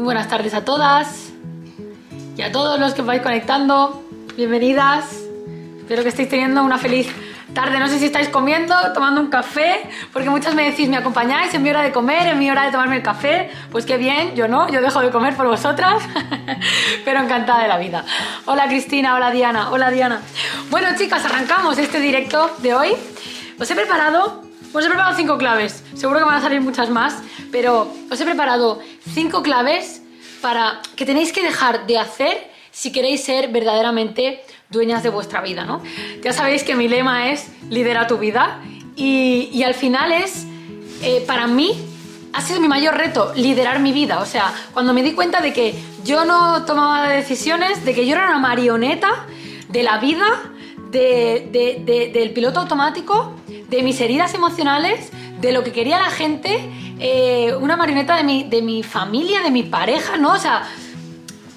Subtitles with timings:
[0.00, 1.32] Buenas tardes a todas
[2.36, 4.00] y a todos los que vais conectando.
[4.36, 5.24] Bienvenidas.
[5.80, 7.08] Espero que estéis teniendo una feliz
[7.52, 7.80] tarde.
[7.80, 11.64] No sé si estáis comiendo, tomando un café, porque muchas me decís, ¿me acompañáis en
[11.64, 13.50] mi hora de comer, en mi hora de tomarme el café?
[13.72, 16.00] Pues qué bien, yo no, yo dejo de comer por vosotras,
[17.04, 18.04] pero encantada de la vida.
[18.44, 20.22] Hola Cristina, hola Diana, hola Diana.
[20.70, 22.92] Bueno chicas, arrancamos este directo de hoy.
[23.58, 25.82] Os he preparado, os he preparado cinco claves.
[25.94, 28.80] Seguro que van a salir muchas más, pero os he preparado
[29.14, 30.02] cinco claves
[30.40, 35.64] para que tenéis que dejar de hacer si queréis ser verdaderamente dueñas de vuestra vida,
[35.64, 35.82] ¿no?
[36.22, 38.60] Ya sabéis que mi lema es lidera tu vida
[38.94, 40.46] y, al final es,
[41.02, 41.72] eh, para mí,
[42.32, 44.20] ha sido mi mayor reto, liderar mi vida.
[44.20, 48.14] O sea, cuando me di cuenta de que yo no tomaba decisiones, de que yo
[48.14, 49.26] era una marioneta
[49.68, 50.52] de la vida,
[50.90, 57.76] del piloto automático, de mis heridas emocionales, de lo que quería la gente, eh, una
[57.76, 60.32] marioneta de mi, de mi familia, de mi pareja, ¿no?
[60.32, 60.64] O sea,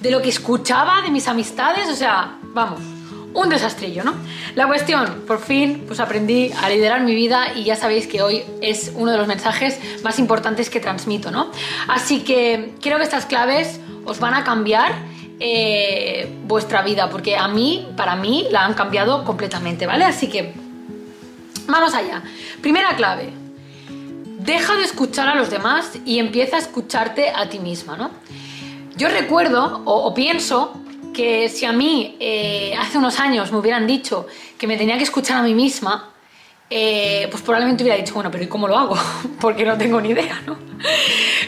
[0.00, 2.80] de lo que escuchaba, de mis amistades, o sea, vamos,
[3.34, 4.14] un desastrillo, ¿no?
[4.54, 8.42] La cuestión, por fin, pues aprendí a liderar mi vida y ya sabéis que hoy
[8.60, 11.50] es uno de los mensajes más importantes que transmito, ¿no?
[11.88, 14.94] Así que creo que estas claves os van a cambiar
[15.44, 20.04] eh, vuestra vida, porque a mí, para mí, la han cambiado completamente, ¿vale?
[20.04, 20.52] Así que
[21.66, 22.22] vamos allá.
[22.60, 23.32] Primera clave.
[24.38, 28.10] Deja de escuchar a los demás y empieza a escucharte a ti misma, ¿no?
[28.96, 30.80] Yo recuerdo o pienso
[31.12, 34.26] que si a mí eh, hace unos años me hubieran dicho
[34.58, 36.11] que me tenía que escuchar a mí misma,
[36.74, 38.96] eh, pues probablemente hubiera dicho, bueno, pero ¿y cómo lo hago?
[39.40, 40.56] Porque no tengo ni idea, ¿no?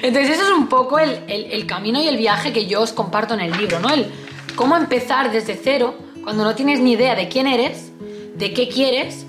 [0.02, 3.32] Entonces eso es un poco el, el, camino y el viaje que yo os comparto
[3.32, 3.88] en el libro, ¿no?
[3.88, 4.12] El
[4.54, 7.90] cómo empezar desde cero cuando no tienes ni idea de quién eres,
[8.36, 9.24] de qué quieres,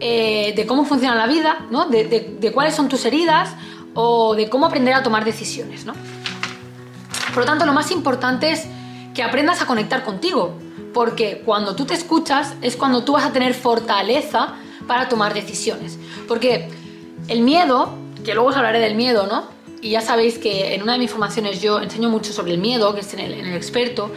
[0.00, 1.86] eh, de cómo funciona la vida, ¿no?
[1.86, 3.54] De, de, de cuáles son tus heridas
[3.94, 5.94] o de cómo aprender a tomar decisiones, ¿no?
[7.32, 8.66] Por lo tanto, lo más importante es
[9.14, 10.58] que aprendas a conectar contigo,
[10.92, 15.98] porque cuando tú te escuchas es cuando tú vas a tener fortaleza para tomar decisiones.
[16.28, 16.68] Porque
[17.28, 17.90] el miedo,
[18.24, 19.44] que luego os hablaré del miedo, ¿no?
[19.82, 22.94] Y ya sabéis que en una de mis formaciones yo enseño mucho sobre el miedo,
[22.94, 24.10] que es en el, en el experto.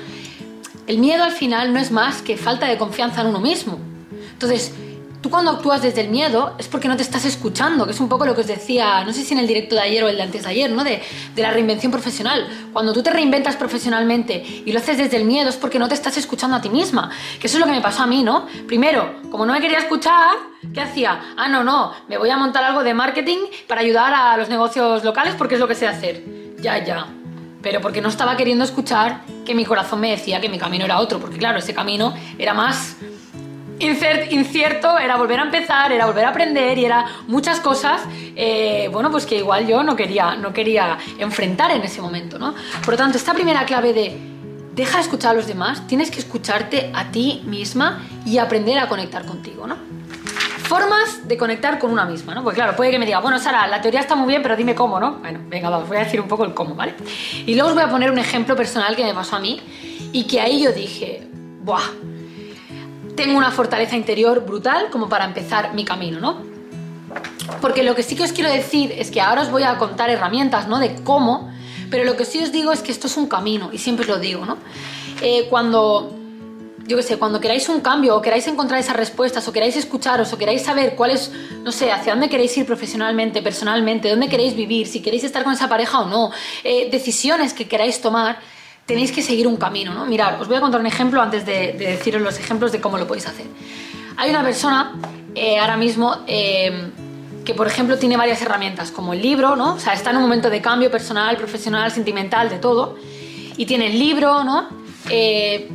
[0.87, 3.77] El miedo al final no es más que falta de confianza en uno mismo.
[4.33, 4.73] Entonces,
[5.21, 8.07] Tú cuando actúas desde el miedo es porque no te estás escuchando, que es un
[8.07, 10.15] poco lo que os decía, no sé si en el directo de ayer o el
[10.15, 10.81] de antes de ayer, ¿no?
[10.85, 11.01] De,
[11.35, 12.47] de, la reinvención profesional.
[12.71, 15.93] Cuando tú te reinventas profesionalmente y lo haces desde el miedo es porque no te
[15.93, 17.09] estás escuchando a ti misma.
[17.37, 18.47] Que eso es lo que me pasó a mí, ¿no?
[18.65, 20.37] Primero, como no me quería escuchar,
[20.73, 21.33] ¿qué hacía?
[21.35, 25.03] Ah, no, no, me voy a montar algo de marketing para ayudar a los negocios
[25.03, 26.23] locales porque es lo que sé hacer.
[26.61, 27.07] Ya, ya.
[27.61, 30.99] Pero porque no estaba queriendo escuchar que mi corazón me decía que mi camino era
[30.99, 32.95] otro, porque claro, ese camino era más
[33.79, 38.01] incierto, era volver a empezar, era volver a aprender y era muchas cosas,
[38.35, 42.53] eh, bueno, pues que igual yo no quería, no quería enfrentar en ese momento, ¿no?
[42.83, 44.17] Por lo tanto, esta primera clave de
[44.79, 48.87] deja de escuchar a los demás, tienes que escucharte a ti misma y aprender a
[48.87, 49.75] conectar contigo, ¿no?
[50.63, 52.43] Formas de conectar con una misma, ¿no?
[52.43, 54.75] Pues claro, puede que me diga, bueno, Sara, la teoría está muy bien, pero dime
[54.75, 55.15] cómo, ¿no?
[55.15, 56.93] Bueno, venga, vamos, voy a decir un poco el cómo, ¿vale?
[57.45, 59.59] Y luego os voy a poner un ejemplo personal que me pasó a mí
[60.13, 61.27] y que ahí yo dije,
[61.63, 62.18] ¡buah!
[63.19, 66.37] Tengo una fortaleza interior brutal como para empezar mi camino, ¿no?
[67.59, 70.09] Porque lo que sí que os quiero decir es que ahora os voy a contar
[70.09, 70.79] herramientas, ¿no?
[70.79, 71.51] De cómo,
[71.91, 74.09] pero lo que sí os digo es que esto es un camino, y siempre os
[74.09, 74.57] lo digo, ¿no?
[75.21, 76.15] Eh, cuando,
[76.87, 80.31] yo qué sé, cuando queráis un cambio, o queráis encontrar esas respuestas, o queráis escucharos,
[80.31, 81.29] o queráis saber cuál es,
[81.61, 85.51] no sé, hacia dónde queréis ir profesionalmente, personalmente, dónde queréis vivir, si queréis estar con
[85.51, 86.31] esa pareja o no,
[86.63, 88.39] eh, decisiones que queráis tomar,
[88.89, 90.07] tenéis que seguir un camino, ¿no?
[90.07, 93.05] Mirad, os voy a contar un ejemplo antes de, deciros los ejemplos de cómo lo
[93.05, 93.45] podéis hacer.
[94.17, 94.95] Hay una persona
[95.35, 96.89] eh, ahora mismo eh,
[97.45, 99.75] que, por ejemplo, tiene varias herramientas, como el libro, ¿no?
[99.75, 102.97] O sea, está en un momento de cambio personal, profesional, sentimental, de todo.
[103.57, 104.67] Y tiene el libro, ¿no?
[105.07, 105.69] Eh,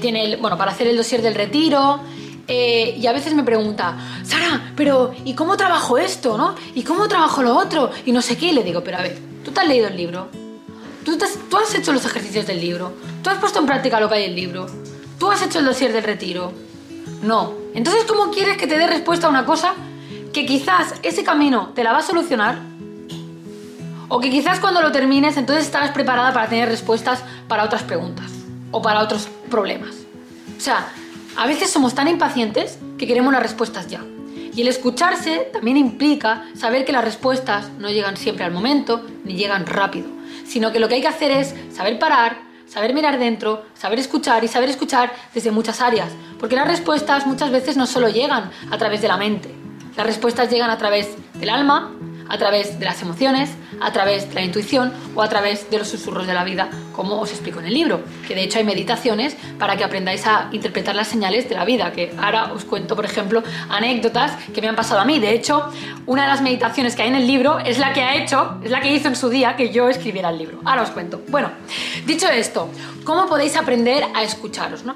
[0.00, 2.00] tiene, el, bueno, para hacer el dossier del retiro.
[2.48, 3.94] y a veces me pregunta,
[4.24, 6.54] Sara, pero ¿y cómo trabajo esto, no?
[6.74, 7.90] ¿Y cómo trabajo lo otro?
[8.06, 8.46] Y no sé qué.
[8.46, 10.41] Y le digo, pero a ver, ¿tú te has leído el libro?
[11.04, 11.18] ¿Tú,
[11.58, 12.92] has hecho los ejercicios del libro.
[13.22, 14.66] Tú has puesto en práctica lo que hay en el libro.
[15.18, 16.52] Tú has hecho el dossier del retiro.
[17.22, 17.54] No.
[17.74, 19.74] Entonces, ¿cómo quieres que te dé respuesta a una cosa
[20.32, 22.58] que quizás ese camino te la va a solucionar?
[24.08, 28.30] O que quizás cuando lo termines, entonces estarás preparada para tener respuestas para otras preguntas
[28.70, 29.94] o para otros problemas.
[30.56, 30.88] O sea,
[31.36, 34.04] a veces somos tan impacientes que queremos las respuestas ya.
[34.54, 39.34] Y el escucharse también implica saber que las respuestas no llegan siempre al momento ni
[39.34, 43.64] llegan rápido sino que lo que hay que hacer es saber parar, saber mirar dentro,
[43.74, 46.08] saber escuchar y saber escuchar desde muchas áreas,
[46.38, 49.54] porque las respuestas muchas veces no solo llegan a través de la mente,
[49.96, 51.92] las respuestas llegan a través del alma,
[52.28, 53.50] a través de las emociones,
[53.82, 57.20] a través de la intuición o a través de los susurros de la vida, como
[57.20, 60.94] os explico en el libro, que de hecho hay meditaciones para que aprendáis a interpretar
[60.94, 64.76] las señales de la vida, que ahora os cuento, por ejemplo, anécdotas que me han
[64.76, 65.18] pasado a mí.
[65.18, 65.70] De hecho,
[66.06, 68.70] una de las meditaciones que hay en el libro es la que ha hecho, es
[68.70, 70.60] la que hizo en su día que yo escribiera el libro.
[70.64, 71.22] Ahora os cuento.
[71.28, 71.50] Bueno,
[72.06, 72.68] dicho esto,
[73.04, 74.84] ¿cómo podéis aprender a escucharos?
[74.84, 74.94] ¿no?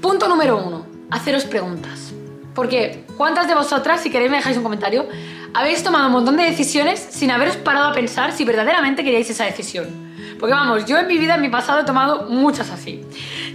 [0.00, 2.12] Punto número uno, haceros preguntas.
[2.54, 5.06] Porque, ¿cuántas de vosotras, si queréis me dejáis un comentario,
[5.56, 9.44] habéis tomado un montón de decisiones sin haberos parado a pensar si verdaderamente queríais esa
[9.44, 9.86] decisión?
[10.38, 13.02] Porque vamos, yo en mi vida, en mi pasado, he tomado muchas así.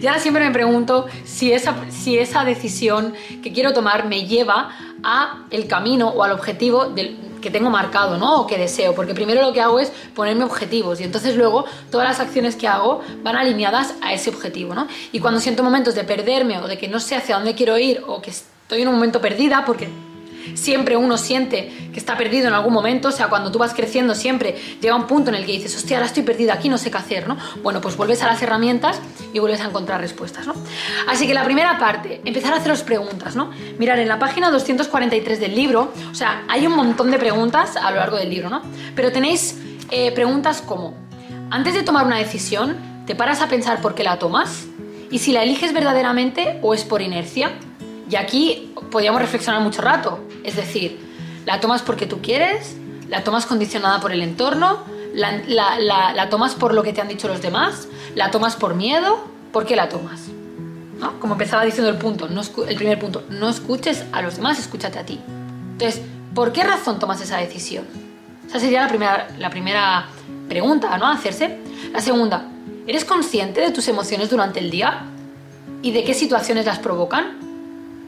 [0.01, 3.13] Y ahora siempre me pregunto si esa, si esa decisión
[3.44, 4.71] que quiero tomar me lleva
[5.03, 8.42] a el camino o al objetivo del, que tengo marcado, ¿no?
[8.42, 8.95] O que deseo.
[8.95, 12.68] Porque primero lo que hago es ponerme objetivos y entonces luego todas las acciones que
[12.68, 14.88] hago van alineadas a ese objetivo, ¿no?
[15.12, 18.01] Y cuando siento momentos de perderme o de que no sé hacia dónde quiero ir
[18.07, 19.88] o que estoy en un momento perdida, porque
[20.53, 24.15] siempre uno siente que está perdido en algún momento, o sea, cuando tú vas creciendo
[24.15, 26.91] siempre llega un punto en el que dices, hostia, ahora estoy perdida aquí, no sé
[26.91, 27.38] qué hacer, ¿no?
[27.63, 28.99] Bueno, pues vuelves a las herramientas
[29.33, 30.53] y vuelves a encontrar respuestas, ¿no?
[31.07, 33.51] Así que la primera parte, empezar a haceros preguntas, ¿no?
[33.77, 37.91] Mirar, en la página 243 del libro, o sea, hay un montón de preguntas a
[37.91, 38.61] lo largo del libro, ¿no?
[38.95, 39.57] Pero tenéis
[39.89, 40.94] eh, preguntas como,
[41.49, 44.65] antes de tomar una decisión, ¿te paras a pensar por qué la tomas?
[45.09, 47.51] ¿Y si la eliges verdaderamente o es por inercia?
[48.09, 50.19] Y aquí podríamos reflexionar mucho rato.
[50.43, 50.99] Es decir,
[51.45, 52.75] la tomas porque tú quieres,
[53.09, 54.79] la tomas condicionada por el entorno,
[55.13, 59.65] la, tomas por lo que te han dicho los demás, la tomas por miedo, ¿por
[59.65, 60.27] qué la tomas?
[60.99, 61.19] ¿No?
[61.19, 62.27] Como empezaba diciendo el punto,
[62.67, 65.19] el primer punto, no escuches a los demás, escúchate a ti.
[65.73, 66.01] Entonces,
[66.33, 67.85] ¿por qué razón tomas esa decisión?
[68.47, 70.05] Esa sería la primera, la primera
[70.47, 71.07] pregunta, ¿no?
[71.07, 71.57] A hacerse.
[71.91, 72.47] La segunda,
[72.85, 75.05] ¿eres consciente de tus emociones durante el día?
[75.81, 77.37] ¿Y de qué situaciones las provocan?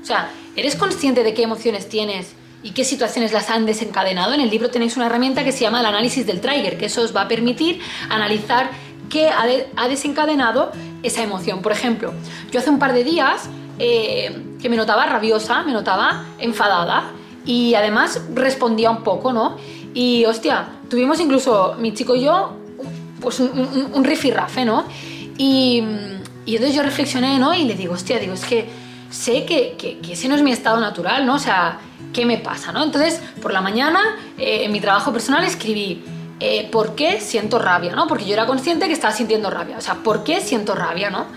[0.01, 4.33] O sea, ¿eres consciente de qué emociones tienes y qué situaciones las han desencadenado?
[4.33, 7.01] En el libro tenéis una herramienta que se llama el análisis del trigger, que eso
[7.01, 8.69] os va a permitir analizar
[9.09, 10.71] qué ha, desencadenado
[11.03, 11.61] esa emoción.
[11.61, 12.13] Por ejemplo,
[12.51, 17.11] yo hace un par de días eh, que me notaba rabiosa, me notaba enfadada
[17.45, 19.57] y además respondía un poco, ¿no?
[19.93, 22.57] Y hostia, tuvimos incluso mi chico y yo
[23.21, 24.85] pues un, un, un rifirrafe, ¿no?
[25.37, 25.83] Y,
[26.45, 27.53] y entonces yo reflexioné, ¿no?
[27.53, 28.67] Y le digo, hostia, digo, es que
[29.13, 31.35] sé que, que, ese no es mi estado natural, ¿no?
[31.35, 31.77] O sea,
[32.11, 32.83] ¿qué me pasa, no?
[32.83, 33.99] Entonces, por la mañana,
[34.39, 36.03] eh, en mi trabajo personal escribí,
[36.39, 38.07] eh, ¿por qué siento rabia, no?
[38.07, 39.77] Porque yo era consciente que estaba sintiendo rabia.
[39.77, 41.27] O sea, ¿por qué siento rabia, no?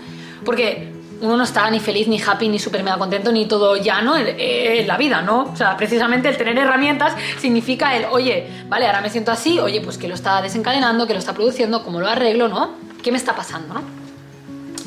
[0.43, 0.91] Porque
[1.21, 4.27] uno no está ni feliz, ni happy, ni súper mega contento, ni todo llano en,
[4.37, 5.43] en, la vida, ¿no?
[5.43, 9.81] O sea, precisamente el tener herramientas significa el, oye, vale, ahora me siento así, oye,
[9.81, 12.71] pues que lo está desencadenando, que lo está produciendo, cómo lo arreglo, ¿no?
[13.03, 13.81] ¿Qué me está pasando, no?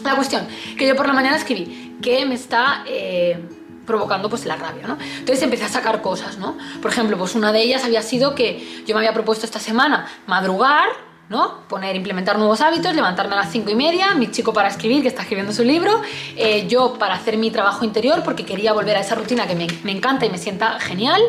[0.05, 0.47] La cuestión,
[0.77, 3.39] que yo por la mañana escribí, que me está eh,
[3.87, 4.99] provocando pues la rabia, ¿no?
[5.19, 6.57] Entonces empecé a sacar cosas, ¿no?
[6.81, 10.07] Por ejemplo, pues una de ellas había sido que yo me había propuesto esta semana
[10.27, 10.89] madrugar,
[11.29, 11.67] ¿no?
[11.69, 15.09] Poner, implementar nuevos hábitos, levantarme a las cinco y media, mi chico para escribir, que
[15.09, 16.03] está escribiendo su libro,
[16.37, 19.69] eh, yo para hacer mi trabajo interior, porque quería volver a esa rutina que me,
[19.85, 21.23] me, encanta y me sienta genial,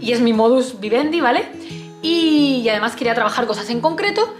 [0.00, 1.46] y es mi modus vivendi, ¿vale?
[2.02, 4.34] Y, y además quería trabajar cosas en concreto,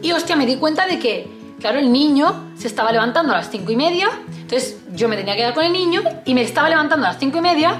[0.00, 1.28] y hostia, me di cuenta de que,
[1.64, 5.32] claro, el niño se estaba levantando a las cinco y media, entonces yo me tenía
[5.32, 7.78] que quedar con el niño y me estaba levantando a las cinco y media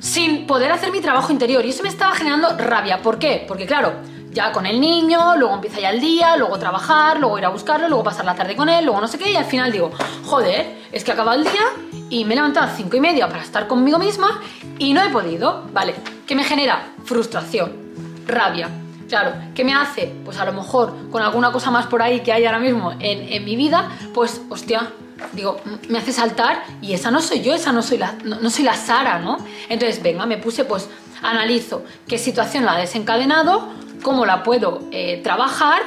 [0.00, 1.66] sin poder hacer mi trabajo interior.
[1.66, 3.02] Y eso me estaba generando rabia.
[3.02, 3.44] ¿Por qué?
[3.46, 3.92] Porque claro,
[4.30, 7.88] ya con el niño, luego empieza ya el día, luego trabajar, luego ir a buscarlo,
[7.88, 9.90] luego pasar la tarde con él, luego no sé qué, y al final digo,
[10.24, 11.66] joder, es que acaba el día
[12.08, 14.40] y me he levantado a las cinco y media para estar conmigo misma
[14.78, 15.64] y no he podido.
[15.74, 15.94] Vale,
[16.26, 16.94] ¿qué me genera?
[17.04, 18.70] Frustración, rabia.
[19.12, 20.10] Claro, ¿qué me hace?
[20.24, 23.30] Pues a lo mejor con alguna cosa más por ahí que hay ahora mismo en,
[23.30, 24.90] en mi vida, pues hostia,
[25.32, 28.64] digo, me hace saltar y esa no soy yo, esa no soy la, no, soy
[28.64, 29.36] la Sara, ¿no?
[29.68, 30.88] Entonces, venga, me puse, pues,
[31.20, 33.68] analizo qué situación la ha desencadenado,
[34.02, 35.82] cómo la puedo eh, trabajar,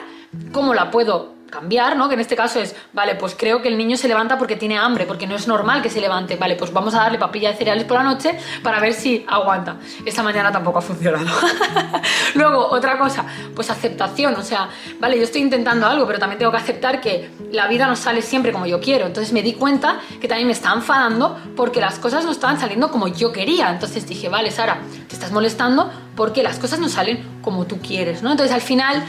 [0.52, 2.08] cómo la puedo cambiar, ¿no?
[2.08, 4.78] Que en este caso es, vale, pues creo que el niño se levanta porque tiene
[4.78, 6.36] hambre, porque no es normal que se levante.
[6.36, 9.78] Vale, pues vamos a darle papilla de cereales por la noche para ver si aguanta.
[10.06, 11.26] Esta mañana tampoco ha funcionado.
[12.36, 14.70] Luego, otra cosa, pues aceptación, o sea,
[15.00, 18.22] vale, yo estoy intentando algo, pero también tengo que aceptar que la vida no sale
[18.22, 19.06] siempre como yo quiero.
[19.06, 22.92] Entonces me di cuenta que también me estaba enfadando porque las cosas no estaban saliendo
[22.92, 23.70] como yo quería.
[23.70, 28.24] Entonces dije, vale, Sara, te estás molestando porque las cosas no salen como tú quieres,
[28.24, 28.32] ¿no?
[28.32, 29.04] Entonces al final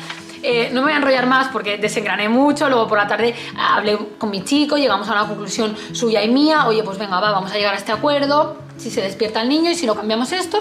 [0.46, 3.98] eh, no me voy a enrollar más porque desengrané mucho, luego por la tarde hablé
[4.16, 7.50] con mi chico, llegamos a una conclusión suya y mía, oye, pues venga, va, vamos
[7.50, 10.58] a llegar a este acuerdo, si se despierta el niño y si no cambiamos esto.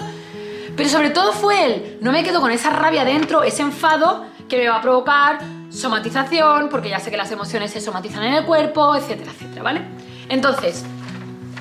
[0.76, 4.58] Pero sobre todo fue él, no me quedo con esa rabia dentro, ese enfado que
[4.58, 5.38] me va a provocar
[5.70, 9.82] somatización, porque ya sé que las emociones se somatizan en el cuerpo, etcétera, etcétera, ¿vale?
[10.28, 10.84] Entonces,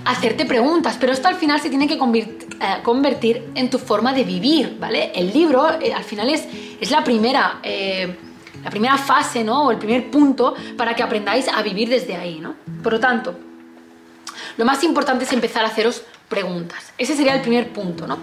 [0.05, 4.13] hacerte preguntas, pero esto al final se tiene que convertir, eh, convertir en tu forma
[4.13, 5.12] de vivir, ¿vale?
[5.13, 6.47] El libro eh, al final es,
[6.79, 7.59] es la primera...
[7.63, 8.15] Eh,
[8.63, 9.65] la primera fase, ¿no?
[9.65, 12.55] O el primer punto para que aprendáis a vivir desde ahí, ¿no?
[12.81, 13.38] Por lo tanto,
[14.57, 16.91] lo más importante es empezar a haceros preguntas.
[16.97, 18.17] Ese sería el primer punto, ¿no?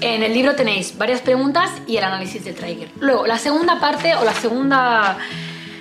[0.00, 2.90] En el libro tenéis varias preguntas y el análisis del trigger.
[2.98, 5.16] Luego, la segunda parte o la segunda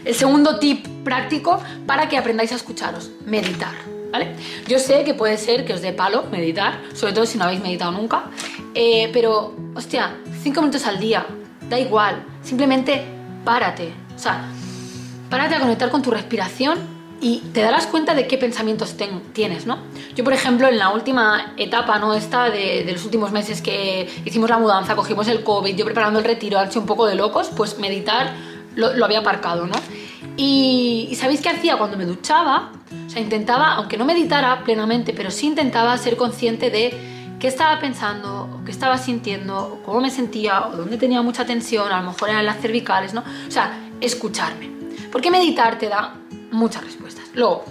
[0.05, 3.73] el segundo tip práctico para que aprendáis a escucharos, meditar.
[4.13, 4.35] ¿Vale?
[4.67, 7.61] Yo sé que puede ser que os dé palo meditar, sobre todo si no habéis
[7.61, 8.25] meditado nunca,
[8.75, 11.25] eh, pero, hostia, cinco minutos al día,
[11.67, 13.03] da igual, simplemente
[13.43, 14.45] párate, o sea,
[15.31, 16.77] párate a conectar con tu respiración
[17.21, 18.95] y te darás cuenta de qué pensamientos
[19.33, 19.79] tienes, ¿no?
[20.13, 22.13] Yo, por ejemplo, en la última etapa, ¿no?
[22.13, 26.25] Esta de, los últimos meses que hicimos la mudanza, cogimos el COVID, yo preparando el
[26.25, 28.35] retiro, hecho un poco de locos, pues meditar
[28.75, 29.73] lo, había aparcado, ¿no?
[30.37, 32.71] Y, ¿sabéis qué hacía cuando me duchaba?
[33.07, 37.79] O sea, intentaba, aunque no meditara plenamente, pero sí intentaba ser consciente de qué estaba
[37.79, 42.01] pensando, o qué estaba sintiendo, o cómo me sentía, o dónde tenía mucha tensión, a
[42.01, 43.23] lo mejor eran las cervicales, ¿no?
[43.47, 44.71] O sea, escucharme.
[45.11, 46.15] Porque meditar te da
[46.51, 47.25] muchas respuestas.
[47.33, 47.65] Luego,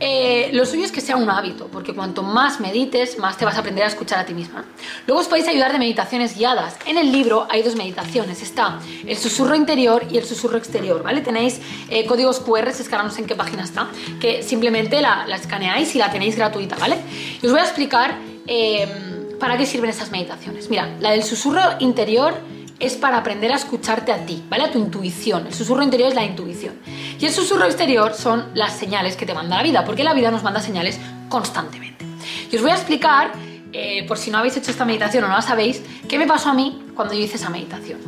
[0.00, 3.56] eh, lo suyo es que sea un hábito, porque cuanto más medites, más te vas
[3.56, 4.64] a aprender a escuchar a ti misma.
[5.06, 6.76] Luego os podéis ayudar de meditaciones guiadas.
[6.86, 8.42] En el libro hay dos meditaciones.
[8.42, 11.20] Está el susurro interior y el susurro exterior, ¿vale?
[11.20, 11.60] Tenéis
[11.90, 13.88] eh, códigos QR, es que en qué página está,
[14.20, 16.96] que simplemente la, escaneáis y la tenéis gratuita, ¿vale?
[17.40, 20.70] Y os voy a explicar em, para qué sirven estas meditaciones.
[20.70, 22.34] Mira, la del susurro interior
[22.80, 24.64] es para aprender a escucharte a ti, ¿vale?
[24.64, 25.46] A tu intuición.
[25.46, 26.74] El susurro interior es la intuición.
[27.18, 30.30] Y el susurro exterior son las señales que te manda la vida, porque la vida
[30.30, 32.04] nos manda señales constantemente.
[32.50, 33.32] Y os voy a explicar,
[33.72, 36.50] eh, por si no habéis hecho esta meditación o no la sabéis, qué me pasó
[36.50, 38.00] a mí cuando yo hice esa meditación.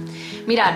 [0.47, 0.75] Mirad,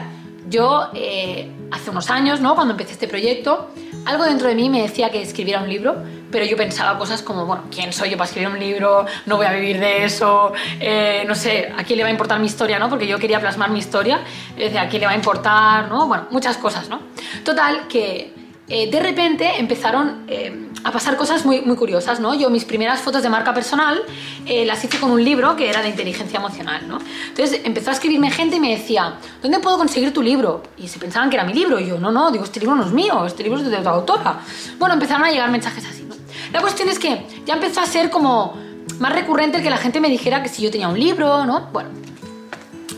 [0.48, 2.54] yo eh, hace unos años, ¿no?
[2.54, 3.70] Cuando empecé este proyecto,
[4.04, 5.96] algo dentro de mí me decía que escribiera un libro,
[6.30, 9.06] pero yo pensaba cosas como, bueno, ¿quién soy yo para escribir un libro?
[9.26, 12.38] No voy a vivir de eso, eh, no sé, ¿a quién le va a importar
[12.40, 12.88] mi historia, no?
[12.88, 14.20] Porque yo quería plasmar mi historia,
[14.56, 16.06] decía, ¿a quién le va a importar, no?
[16.06, 17.00] Bueno, muchas cosas, ¿no?
[17.44, 18.34] Total, que
[18.68, 22.34] eh, de repente empezaron eh, a pasar cosas muy, muy curiosas, ¿no?
[22.34, 24.02] Yo mis primeras fotos de marca personal
[24.46, 26.98] las hice con un libro que era de inteligencia emocional, ¿no?
[27.28, 30.62] Entonces empezó a escribirme gente y me decía, ¿dónde puedo conseguir tu libro?
[30.76, 32.84] Y se pensaban que era mi libro, y yo, no, no, digo, este libro no
[32.84, 34.40] es mío, este libro es de otra autora.
[34.78, 36.19] Bueno, empezaron a llegar mensajes así, ¿no?
[36.52, 38.56] La cuestión es que ya empezó a ser como
[38.98, 41.68] más recurrente el que la gente me dijera que si yo tenía un libro, ¿no?
[41.72, 41.90] Bueno,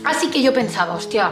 [0.03, 1.31] así que yo pensaba, hostia,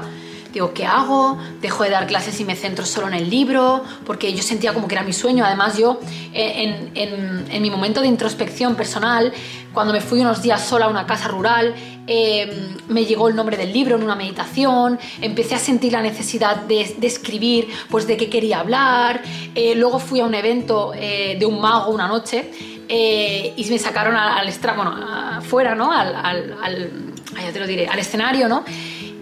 [0.54, 1.38] digo, ¿qué hago?
[1.62, 4.88] Dejo de dar clases y me centro solo en el libro, porque yo sentía como
[4.88, 5.46] que era mi sueño.
[5.46, 6.00] Además, yo
[6.34, 9.34] eh, en, mi momento de introspección personal,
[9.74, 11.74] cuando me fui unos días sola a una casa rural,
[12.08, 16.58] eh, me llegó el nombre del libro en una meditación, empecé a sentir la necesidad
[16.58, 19.22] de, escribir, pues de qué quería hablar.
[19.56, 22.52] Eh, luego fui a un evento de un mago una noche
[22.90, 24.96] y me sacaron al, al bueno,
[25.38, 25.92] afuera, ¿no?
[25.92, 28.64] Al, al, ya te lo diré, al escenario, ¿no?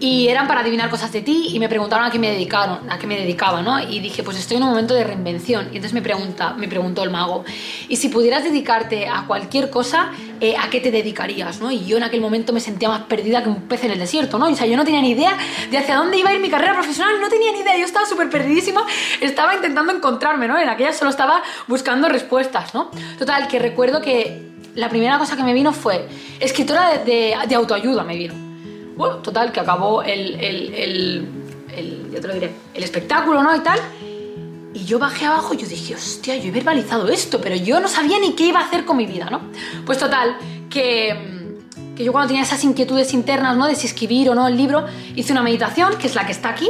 [0.00, 2.98] Y eran para adivinar cosas de ti y me preguntaron a qué me dedicaron, a
[2.98, 3.78] qué me dedicaba, ¿no?
[3.80, 5.66] Y dije, pues estoy en un momento de reinvención.
[5.66, 7.44] Y entonces me pregunta, me preguntó el mago,
[7.86, 11.70] y si pudieras dedicarte a cualquier cosa, eh, ¿a qué te dedicarías, no?
[11.70, 14.38] Y yo en aquel momento me sentía más perdida que un pez en el desierto,
[14.38, 14.46] ¿no?
[14.46, 15.36] O sea, yo no tenía ni idea
[15.70, 18.06] de hacia dónde iba a ir mi carrera profesional, no tenía ni idea, yo estaba
[18.06, 18.86] súper perdidísima,
[19.20, 20.58] estaba intentando encontrarme, ¿no?
[20.58, 22.90] En aquella solo estaba buscando respuestas, ¿no?
[23.18, 28.02] Total, que recuerdo que la primera cosa que me vino fue escritora de, de autoayuda,
[28.02, 28.49] me vino
[29.00, 31.26] bueno, total, que acabó el, el,
[31.74, 33.56] el, te lo diré, el espectáculo, ¿no?
[33.56, 33.80] Y tal.
[34.74, 37.88] Y yo bajé abajo y yo dije, hostia, yo he verbalizado esto, pero yo no
[37.88, 39.40] sabía ni qué iba a hacer con mi vida, ¿no?
[39.86, 40.36] Pues total,
[40.68, 41.56] que,
[41.96, 43.66] que yo cuando tenía esas inquietudes internas, ¿no?
[43.66, 44.84] De si escribir o no el libro,
[45.16, 46.68] hice una meditación, que es la que está aquí.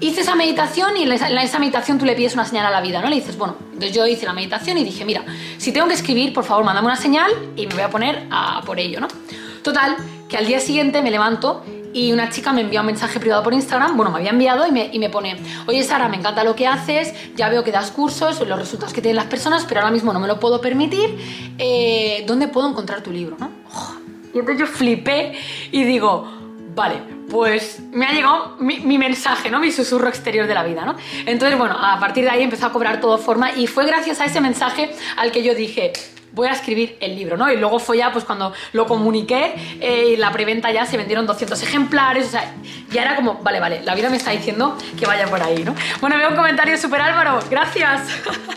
[0.00, 3.00] Hice esa meditación y en esa meditación tú le pides una señal a la vida,
[3.00, 3.08] ¿no?
[3.08, 5.24] Le dices, bueno, entonces yo hice la meditación y dije, mira,
[5.56, 8.60] si tengo que escribir, por favor, mándame una señal y me voy a poner a
[8.66, 9.08] por ello, ¿no?
[9.62, 9.96] Total,
[10.28, 13.52] que al día siguiente me levanto y una chica me envía un mensaje privado por
[13.52, 17.14] Instagram, bueno, me había enviado y me, pone, oye Sara, me encanta lo que haces,
[17.36, 20.20] ya veo que das cursos, los resultados que tienen las personas, pero ahora mismo no
[20.20, 21.18] me lo puedo permitir,
[21.58, 23.36] eh, ¿dónde puedo encontrar tu libro?
[23.38, 23.50] ¿no?
[24.34, 25.34] Entonces yo flipé
[25.70, 26.26] y digo,
[26.74, 26.94] vale,
[27.28, 29.60] pues me ha llegado mi, mi, mensaje, ¿no?
[29.60, 30.96] Mi susurro exterior de la vida, ¿no?
[31.26, 34.24] Entonces, bueno, a partir de ahí empezó a cobrar todo forma y fue gracias a
[34.24, 35.92] ese mensaje al que yo dije,
[36.32, 37.50] voy a escribir el libro, ¿no?
[37.50, 41.62] Y luego fue ya, pues cuando lo comuniqué, eh, la preventa ya se vendieron 200
[41.62, 42.54] ejemplares, o sea,
[42.90, 45.74] ya era como, vale, vale, la vida me está diciendo que vaya por ahí, ¿no?
[46.00, 48.02] Bueno, veo un comentario súper Álvaro, gracias.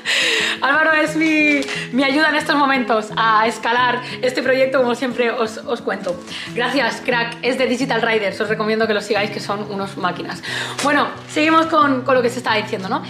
[0.62, 5.58] Álvaro es mi, mi, ayuda en estos momentos a escalar este proyecto, como siempre os,
[5.58, 6.16] os cuento.
[6.54, 10.42] Gracias, crack, es de Digital Riders, os recomiendo que lo sigáis, que son unos máquinas.
[10.84, 13.04] Bueno, seguimos con, con lo que se estaba diciendo, ¿no?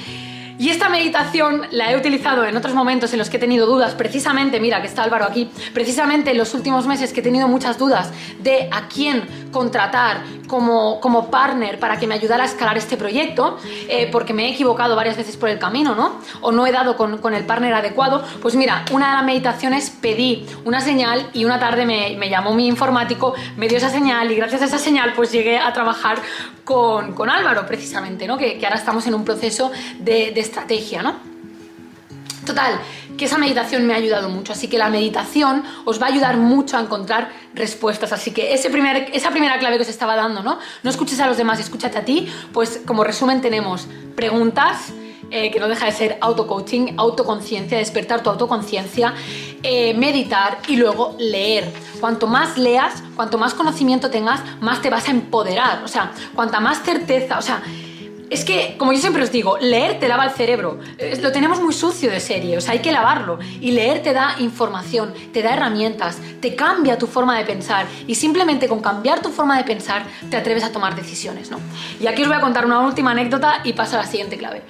[0.57, 3.93] Y esta meditación la he utilizado en otros momentos en los que he tenido dudas,
[3.93, 7.77] precisamente, mira que está Álvaro aquí, precisamente en los últimos meses que he tenido muchas
[7.77, 9.23] dudas de a quién
[9.55, 13.57] contratar como, como partner para que me ayudara a escalar este proyecto,
[13.87, 16.19] eh, porque me he equivocado varias veces por el camino, ¿no?
[16.41, 18.21] O no he dado con, con, el partner adecuado.
[18.41, 22.53] Pues mira, una de las meditaciones pedí una señal y una tarde me, me llamó
[22.53, 26.17] mi informático, me dio esa señal y gracias a esa señal pues llegué a trabajar
[26.65, 28.37] con, con Álvaro precisamente, ¿no?
[28.37, 31.34] Que, que, ahora estamos en un proceso de, de estrategia, ¿no?
[32.45, 32.79] Total,
[33.17, 36.37] que esa meditación me ha ayudado mucho, así que la meditación os va a ayudar
[36.37, 40.43] mucho a encontrar respuestas, así que ese primer, esa primera clave que os estaba dando,
[40.43, 40.59] ¿no?
[40.83, 44.93] No escuches a los demás, escúchate a ti, pues como resumen tenemos preguntas,
[45.31, 49.15] eh, que no deja de ser auto-coaching, autoconciencia, despertar tu autoconciencia,
[49.63, 51.73] eh, meditar y luego leer.
[51.99, 55.83] Cuanto más leas, cuanto más conocimiento tengas, más te vas a empoderar.
[55.83, 57.63] O sea, cuanta más certeza, o sea,
[58.29, 60.79] es que, como yo siempre os digo, leer te lava el cerebro.
[61.21, 63.37] Lo tenemos muy sucio de serie, o sea, hay que lavarlo.
[63.61, 67.85] Y leer te da información, te da herramientas, te cambia tu forma de pensar.
[68.07, 71.59] Y simplemente con cambiar tu forma de pensar te atreves a tomar decisiones, ¿no?
[71.99, 74.63] Y aquí os voy a contar una última anécdota y paso a la siguiente clave.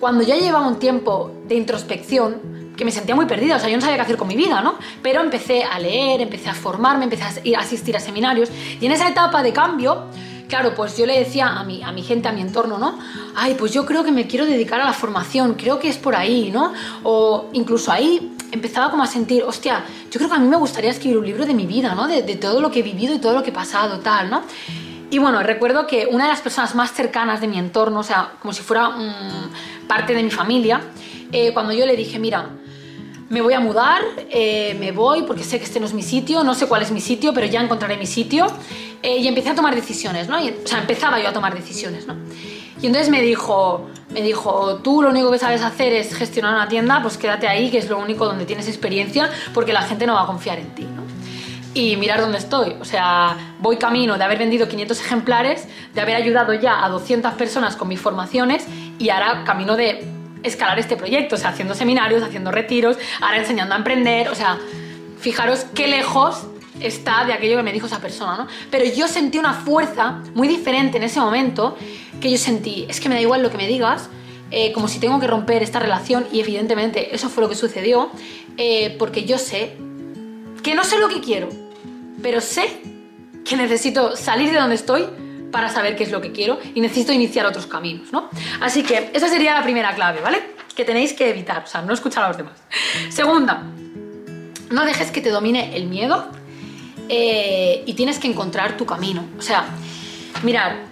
[0.00, 3.76] Cuando ya llevaba un tiempo de introspección, que me sentía muy perdida, o sea, yo
[3.76, 4.74] no sabía qué hacer con mi vida, ¿no?
[5.02, 8.84] Pero empecé a leer, empecé a formarme, empecé a ir a asistir a seminarios y
[8.84, 10.04] en esa etapa de cambio
[10.48, 12.98] claro, pues yo le decía a mi, a mi gente, a mi entorno, ¿no?
[13.34, 16.14] Ay, pues yo creo que me quiero dedicar a la formación, creo que es por
[16.14, 16.72] ahí, ¿no?
[17.02, 20.90] O incluso ahí empezaba como a sentir, hostia, yo creo que a mí me gustaría
[20.90, 22.06] escribir un libro de mi vida, ¿no?
[22.06, 24.42] De, todo lo que he vivido y todo lo que he pasado, tal, ¿no?
[25.10, 28.32] Y bueno, recuerdo que una de las personas más cercanas de mi entorno, o sea,
[28.40, 28.90] como si fuera
[29.86, 30.80] parte de mi familia,
[31.32, 32.50] eh, cuando yo le dije, mira,
[33.28, 36.44] me voy a mudar, eh, me voy porque sé que este no es mi sitio,
[36.44, 38.46] no sé cuál es mi sitio, pero ya encontraré mi sitio.
[39.02, 40.38] Eh, y empecé a tomar decisiones, ¿no?
[40.38, 42.16] o sea, empezaba yo a tomar decisiones, ¿no?
[42.80, 46.68] Y entonces me dijo, me dijo, tú lo único que sabes hacer es gestionar una
[46.68, 50.14] tienda, pues quédate ahí, que es lo único donde tienes experiencia, porque la gente no
[50.14, 51.02] va a confiar en ti, ¿no?
[51.72, 56.16] Y mirar dónde estoy, o sea, voy camino de haber vendido 500 ejemplares, de haber
[56.16, 58.66] ayudado ya a 200 personas con mis formaciones
[58.98, 60.15] y ahora camino de
[60.46, 64.58] escalar este proyecto, o sea, haciendo seminarios, haciendo retiros, ahora enseñando a emprender, o sea,
[65.18, 66.46] fijaros qué lejos
[66.80, 68.46] está de aquello que me dijo esa persona, ¿no?
[68.70, 71.76] Pero yo sentí una fuerza muy diferente en ese momento
[72.20, 74.08] que yo sentí, es que me da igual lo que me digas,
[74.50, 78.10] eh, como si tengo que romper esta relación y evidentemente eso fue lo que sucedió,
[78.56, 79.76] eh, porque yo sé
[80.62, 81.48] que no sé lo que quiero,
[82.22, 82.80] pero sé
[83.44, 85.06] que necesito salir de donde estoy
[85.50, 88.28] para saber qué es lo que quiero y necesito iniciar otros caminos, ¿no?
[88.60, 90.54] Así que esa sería la primera clave, ¿vale?
[90.74, 92.54] Que tenéis que evitar, o sea, no escuchar a los demás.
[93.08, 93.62] Segunda,
[94.70, 96.26] no dejes que te domine el miedo
[97.08, 99.24] eh, y tienes que encontrar tu camino.
[99.38, 99.64] O sea,
[100.42, 100.84] mirar,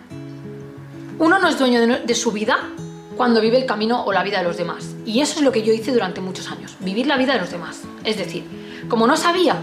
[1.19, 2.59] uno no es dueño de, de su vida
[3.17, 4.95] cuando vive el camino o la vida de los demás.
[5.05, 7.51] Y eso es lo que yo hice durante muchos años, vivir la vida de los
[7.51, 7.83] demás.
[8.05, 8.45] Es decir,
[8.89, 9.57] como no sabía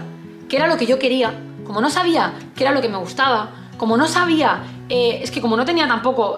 [0.48, 3.50] qué era lo que yo quería, como no sabía qué era lo que me gustaba,
[3.76, 4.62] como no sabía,
[4.94, 6.36] eh, es que como no tenía tampoco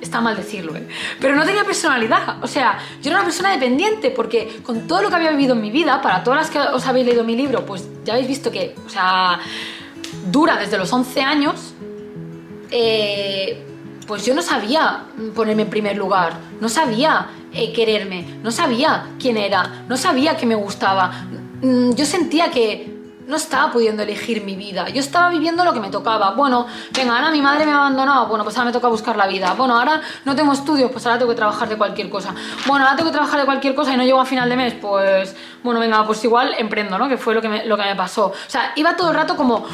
[0.00, 0.86] está mal decirlo, ¿eh?
[1.20, 2.36] pero no tenía personalidad.
[2.40, 5.60] O sea, yo era una persona dependiente porque con todo lo que había vivido en
[5.60, 8.52] mi vida, para todas las que os habéis leído mi libro, pues ya habéis visto
[8.52, 9.40] que, o sea,
[10.30, 11.74] dura desde los 11 años,
[12.70, 13.60] eh,
[14.06, 19.36] pues yo no sabía ponerme en primer lugar, no sabía eh, quererme, no sabía quién
[19.36, 21.26] era, no sabía qué me gustaba.
[21.60, 22.99] Mm, yo sentía que
[23.30, 24.88] no estaba pudiendo elegir mi vida.
[24.88, 26.32] Yo estaba viviendo lo que me tocaba.
[26.32, 28.26] Bueno, venga, ahora mi madre me ha abandonado.
[28.26, 29.54] Bueno, pues ahora me toca buscar la vida.
[29.54, 32.34] Bueno, ahora no tengo estudios, pues ahora tengo que trabajar de cualquier cosa.
[32.66, 34.74] Bueno, ahora tengo que trabajar de cualquier cosa y no llego a final de mes,
[34.74, 37.08] pues bueno, venga, pues igual emprendo, ¿no?
[37.08, 38.26] Que fue lo que me, lo que me pasó.
[38.26, 39.64] O sea, iba todo el rato como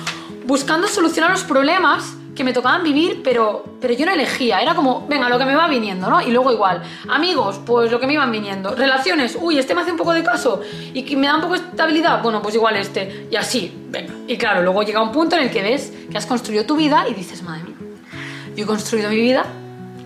[0.45, 4.61] buscando solucionar los problemas que me tocaban vivir, pero, pero yo no elegía.
[4.61, 6.21] Era como, venga, lo que me va viniendo, ¿no?
[6.21, 8.75] Y luego igual, amigos, pues lo que me iban viniendo.
[8.75, 10.61] Relaciones, uy, este me hace un poco de caso
[10.93, 13.27] y que me da un poco de estabilidad, bueno, pues igual este.
[13.31, 14.13] Y así, venga.
[14.29, 17.07] Y claro, luego llega un punto en el que ves que has construido tu vida
[17.09, 17.77] y dices, madre mía,
[18.55, 19.47] yo he construido mi vida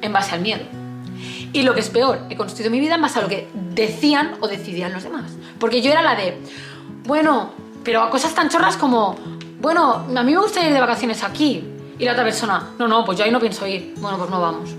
[0.00, 0.62] en base al miedo.
[1.52, 4.34] Y lo que es peor, he construido mi vida en base a lo que decían
[4.40, 5.32] o decidían los demás.
[5.58, 6.38] Porque yo era la de,
[7.04, 7.50] bueno,
[7.82, 9.16] pero a cosas tan chorras como,
[9.60, 11.64] bueno, a mí me gusta ir de vacaciones aquí,
[12.00, 13.92] y la otra persona, no, no, pues yo ahí no pienso ir.
[13.98, 14.70] Bueno, pues no vamos.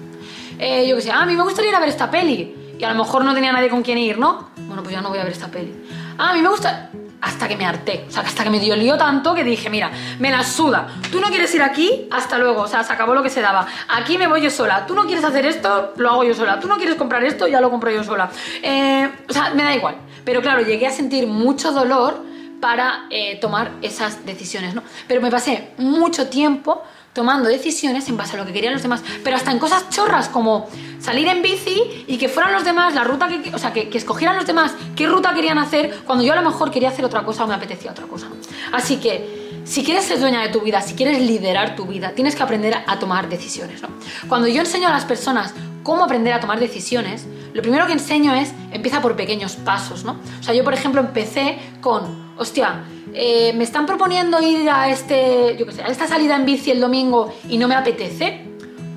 [0.58, 2.76] Eh, yo que sé, ah, a mí me gustaría ir a ver esta peli.
[2.80, 4.50] Y a lo mejor no tenía nadie con quien ir, ¿no?
[4.58, 5.72] Bueno, pues ya no voy a ver esta peli.
[6.18, 6.90] Ah, a mí me gusta...
[7.22, 8.06] Hasta que me harté.
[8.08, 10.88] O sea, hasta que me dio lío tanto que dije, mira, me la suda.
[11.12, 12.62] Tú no quieres ir aquí, hasta luego.
[12.62, 13.68] O sea, se acabó lo que se daba.
[13.90, 14.88] Aquí me voy yo sola.
[14.88, 16.60] Tú no quieres hacer esto, lo hago yo sola.
[16.60, 18.32] Tú no quieres comprar esto, ya lo compro yo sola.
[18.64, 19.98] Eh, o sea, me da igual.
[20.26, 22.24] Pero claro, llegué a sentir mucho dolor
[22.60, 24.82] para eh, tomar esas decisiones, ¿no?
[25.08, 26.82] Pero me pasé mucho tiempo
[27.14, 30.30] tomando decisiones en base a lo que querían los demás, pero hasta en cosas chorras
[30.30, 30.68] como
[31.00, 33.98] salir en bici y que fueran los demás la ruta que, o sea, que, que
[33.98, 37.24] escogieran los demás qué ruta querían hacer cuando yo a lo mejor quería hacer otra
[37.24, 38.28] cosa o me apetecía otra cosa.
[38.72, 42.36] Así que si quieres ser dueña de tu vida, si quieres liderar tu vida, tienes
[42.36, 43.82] que aprender a tomar decisiones.
[43.82, 43.90] ¿no?
[44.28, 48.34] Cuando yo enseño a las personas cómo aprender a tomar decisiones, lo primero que enseño
[48.34, 50.04] es empieza por pequeños pasos.
[50.04, 50.20] ¿no?
[50.40, 55.56] O sea, yo por ejemplo empecé con, hostia, eh, me están proponiendo ir a, este,
[55.58, 58.46] yo qué sé, a esta salida en bici el domingo y no me apetece,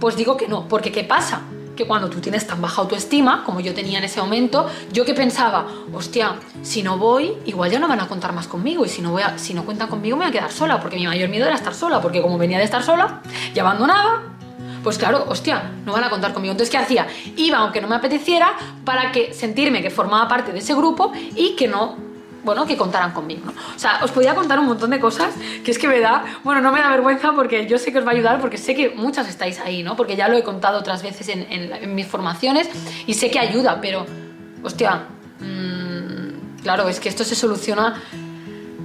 [0.00, 1.42] pues digo que no, porque ¿qué pasa?
[1.74, 5.14] que cuando tú tienes tan baja autoestima, como yo tenía en ese momento, yo que
[5.14, 9.02] pensaba, hostia, si no voy, igual ya no van a contar más conmigo y si
[9.02, 11.46] no, voy si no cuentan conmigo me voy a quedar sola, porque mi mayor miedo
[11.46, 13.22] era estar sola, porque como venía de estar sola
[13.54, 14.22] y abandonada,
[14.82, 16.52] pues claro, hostia, no van a contar conmigo.
[16.52, 17.06] Entonces, ¿qué hacía?
[17.36, 21.56] Iba aunque no me apeteciera para que sentirme que formaba parte de ese grupo y
[21.56, 21.96] que no
[22.44, 23.52] bueno, que contaran conmigo, ¿no?
[23.52, 26.60] O sea, os podía contar un montón de cosas que es que me da, bueno,
[26.60, 28.90] no me da vergüenza porque yo sé que os va a ayudar porque sé que
[28.90, 29.96] muchas estáis ahí, ¿no?
[29.96, 32.68] Porque ya lo he contado otras veces en, mis formaciones
[33.06, 34.06] y sé que ayuda, pero,
[34.62, 35.06] hostia,
[35.40, 38.00] mm, claro, es que esto se soluciona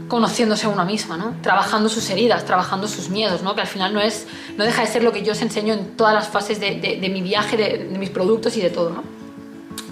[0.08, 1.36] conociéndose a una misma, ¿no?
[1.41, 3.56] Trabajando sus heridas, trabajando sus miedos, ¿no?
[3.56, 5.95] Que al final no es, no deja de ser lo que yo os enseño en
[5.95, 9.04] todas las fases de, mi viaje, de, mis productos y de todo, ¿no?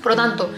[0.01, 0.49] Por lo tanto,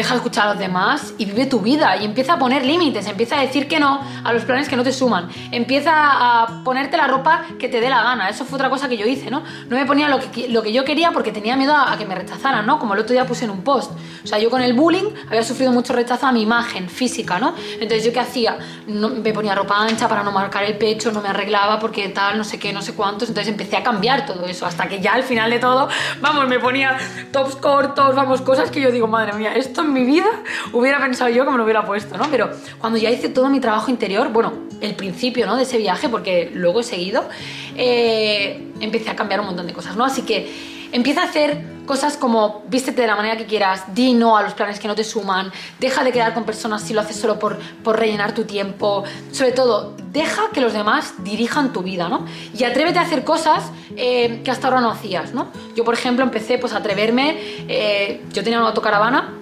[0.00, 3.06] deja de escuchar a los demás y vive tu vida y empieza a poner límites,
[3.06, 6.96] empieza a decir que no a los planes que no te suman, empieza a ponerte
[6.96, 8.30] la ropa que te dé la gana.
[8.30, 9.42] Eso fue otra cosa que yo hice, ¿no?
[9.68, 12.14] No me ponía lo que, lo que yo quería porque tenía miedo a, que me
[12.14, 12.78] rechazaran, ¿no?
[12.78, 13.92] Como el otro día puse en un post.
[14.24, 17.54] O sea, yo con el bullying había sufrido mucho rechazo a mi imagen física, ¿no?
[17.74, 18.58] Entonces, ¿yo qué hacía?
[18.86, 22.44] Me ponía ropa ancha para no marcar el pecho, no me arreglaba porque tal, no
[22.44, 23.28] sé qué, no sé cuántos.
[23.28, 25.88] Entonces empecé a cambiar todo eso hasta que ya al final de todo,
[26.22, 26.96] vamos, me ponía
[27.32, 30.28] tops cortos, vamos, cosas que yo digo, madre mía, esto mi vida
[30.72, 32.26] hubiera pensado yo que me lo hubiera puesto, ¿no?
[32.30, 35.56] Pero cuando ya hice todo mi trabajo interior, bueno, el principio, ¿no?
[35.56, 37.28] De ese viaje, porque luego he seguido,
[37.76, 40.04] eh, empecé a cambiar un montón de cosas, ¿no?
[40.04, 44.36] Así que empieza a hacer cosas como vístete de la manera que quieras, di no
[44.36, 45.50] a los planes que no te suman,
[45.80, 49.52] deja de quedar con personas si lo haces solo por, por rellenar tu tiempo, sobre
[49.52, 52.26] todo, deja que los demás dirijan tu vida, ¿no?
[52.56, 55.48] Y atrévete a hacer cosas eh, que hasta ahora no hacías, ¿no?
[55.74, 57.36] Yo, por ejemplo, empecé pues a atreverme,
[57.68, 59.39] eh, yo tenía una autocaravana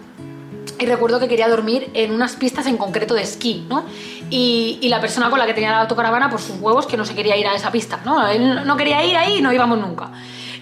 [0.79, 3.85] y recuerdo que quería dormir en unas pistas en concreto de esquí, ¿no?
[4.31, 7.15] Y, la persona con la que tenía la autocaravana, por sus huevos, que no se
[7.15, 8.27] quería ir a esa pista, ¿no?
[8.27, 10.11] Él no quería ir ahí y no íbamos nunca.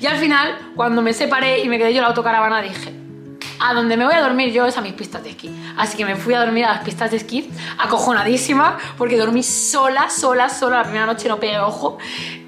[0.00, 2.92] Y al final, cuando me separé y me quedé yo en la autocaravana, dije,
[3.58, 5.50] a donde me voy a dormir yo es a mis pistas de esquí.
[5.76, 7.48] Así que me fui a dormir a las pistas de esquí,
[7.78, 10.78] acojonadísima, porque dormí sola, sola, sola.
[10.78, 11.98] La primera noche no pegué ojo,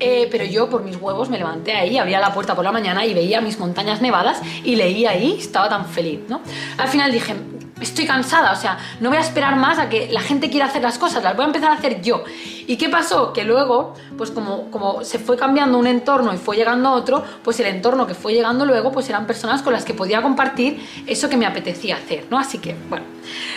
[0.01, 3.05] eh, pero yo por mis huevos me levanté ahí, abría la puerta por la mañana
[3.07, 6.41] y veía mis montañas nevadas y leía ahí, estaba tan feliz, ¿no?
[6.77, 7.35] Al final dije,
[7.81, 10.83] estoy cansada, o sea, no voy a esperar más a que la gente quiera hacer
[10.83, 12.25] las cosas, las voy a empezar a hacer yo.
[12.67, 13.33] ¿Y qué pasó?
[13.33, 17.59] Que luego, pues como, como se fue cambiando un entorno y fue llegando otro, pues
[17.61, 21.29] el entorno que fue llegando luego, pues eran personas con las que podía compartir eso
[21.29, 22.39] que me apetecía hacer, ¿no?
[22.39, 23.05] Así que, bueno,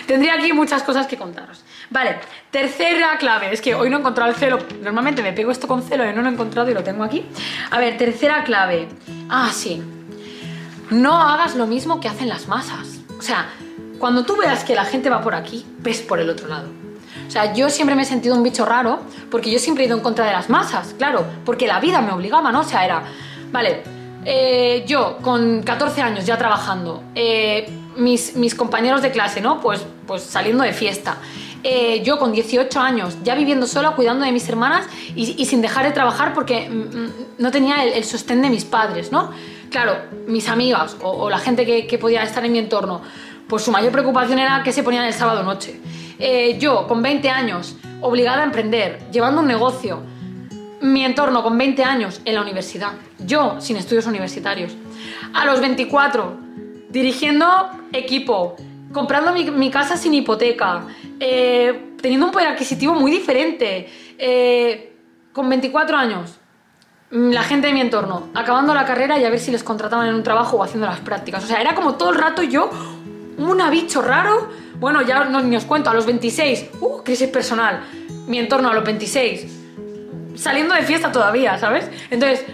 [0.07, 1.63] tendría aquí muchas cosas que contaros.
[1.89, 2.19] Vale,
[2.51, 5.83] tercera clave, es que hoy no he encontrado el celo, normalmente me pego esto con
[5.83, 7.25] celo y no lo he encontrado y lo tengo aquí.
[7.69, 8.87] A ver, tercera clave.
[9.29, 9.81] Ah, sí.
[10.89, 12.99] No hagas lo mismo que hacen las masas.
[13.17, 13.49] O sea,
[14.01, 16.67] cuando tú veas que la gente va por aquí, ves por el otro lado.
[17.27, 19.95] O sea, yo siempre me he sentido un bicho raro porque yo siempre he ido
[19.95, 22.61] en contra de las masas, claro, porque la vida me obligaba, ¿no?
[22.61, 23.03] O sea, era,
[23.51, 23.83] vale,
[24.25, 29.61] eh, yo con 14 años ya trabajando, eh, mis, mis, compañeros de clase, ¿no?
[29.61, 31.17] Pues, pues saliendo de fiesta.
[31.63, 35.85] Eh, yo con 18 años ya viviendo sola, cuidando de mis hermanas y, sin dejar
[35.85, 39.29] de trabajar porque mm, mm, no tenía el, sostén de mis padres, ¿no?
[39.69, 39.95] Claro,
[40.27, 43.01] mis amigas o, la gente que, que podía estar en mi entorno
[43.51, 45.77] pues su mayor preocupación era que se ponían el sábado noche.
[46.17, 50.03] Eh, yo, con 20 años, obligada a emprender, llevando un negocio,
[50.79, 54.71] mi entorno con 20 años en la universidad, yo sin estudios universitarios,
[55.33, 56.33] a los 24,
[56.91, 57.45] dirigiendo
[57.91, 58.55] equipo,
[58.93, 60.83] comprando mi, casa sin hipoteca,
[61.19, 64.93] eh, teniendo un poder adquisitivo muy diferente, eh,
[65.33, 66.39] con 24 años,
[67.09, 70.15] la gente de mi entorno, acabando la carrera y a ver si les contrataban en
[70.15, 71.43] un trabajo o haciendo las prácticas.
[71.43, 72.69] O sea, era como todo el rato yo
[73.37, 74.49] un bicho raro.
[74.75, 77.81] Bueno, ya no, ni os cuento, a los 26, uh, crisis personal.
[78.27, 79.45] Mi entorno a los 26,
[80.35, 81.89] saliendo de fiesta todavía, ¿sabes?
[82.09, 82.45] Entonces,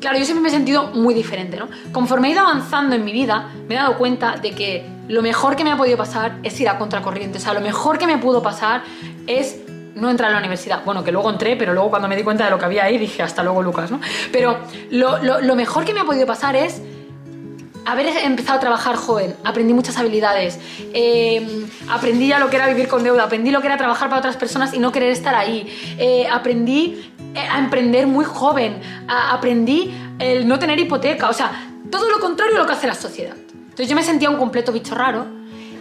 [0.00, 1.68] claro, yo siempre me he sentido muy diferente, ¿no?
[1.92, 5.56] Conforme he ido avanzando en mi vida, me he dado cuenta de que lo mejor
[5.56, 7.38] que me ha podido pasar es ir a contracorriente.
[7.38, 8.82] O sea, lo mejor que me pudo pasar
[9.26, 9.60] es
[9.94, 10.84] no entrar a la universidad.
[10.84, 12.98] Bueno, que luego entré, pero luego cuando me di cuenta de lo que había ahí
[12.98, 14.00] dije, hasta luego Lucas, ¿no?
[14.32, 14.58] Pero
[14.90, 16.80] lo, lo mejor que me ha podido pasar es
[17.84, 20.58] haber empezado a trabajar joven, aprendí muchas habilidades,
[20.92, 24.20] eh, aprendí ya lo que era vivir con deuda, aprendí lo que era trabajar para
[24.20, 25.66] otras personas y no querer estar ahí,
[25.98, 32.08] eh, aprendí eh, a emprender muy joven, aprendí el no tener hipoteca, o sea, todo
[32.08, 33.34] lo contrario a lo que hace la sociedad.
[33.52, 35.26] Entonces yo me sentía un completo bicho raro,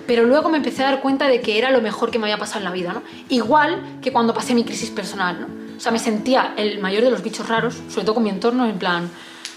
[0.05, 2.37] pero luego me empecé a dar cuenta de que era lo mejor que me había
[2.37, 3.03] pasado en la vida, ¿no?
[3.29, 5.47] Igual que cuando pasé mi crisis personal, ¿no?
[5.77, 8.65] O sea, me sentía el mayor de los bichos raros, sobre todo con mi entorno,
[8.65, 9.09] en plan,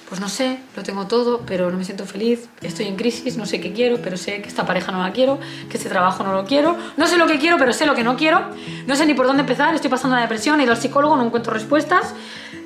[0.08, 3.44] pues no sé, lo tengo todo, pero no me siento feliz, estoy en crisis, no
[3.44, 6.32] sé qué quiero, pero sé que esta pareja no la quiero, que este trabajo no
[6.32, 8.40] lo quiero, no sé lo que quiero, pero sé lo que no quiero,
[8.86, 11.24] no sé ni por dónde empezar, estoy pasando la depresión, he ido al psicólogo, no
[11.24, 12.14] encuentro respuestas,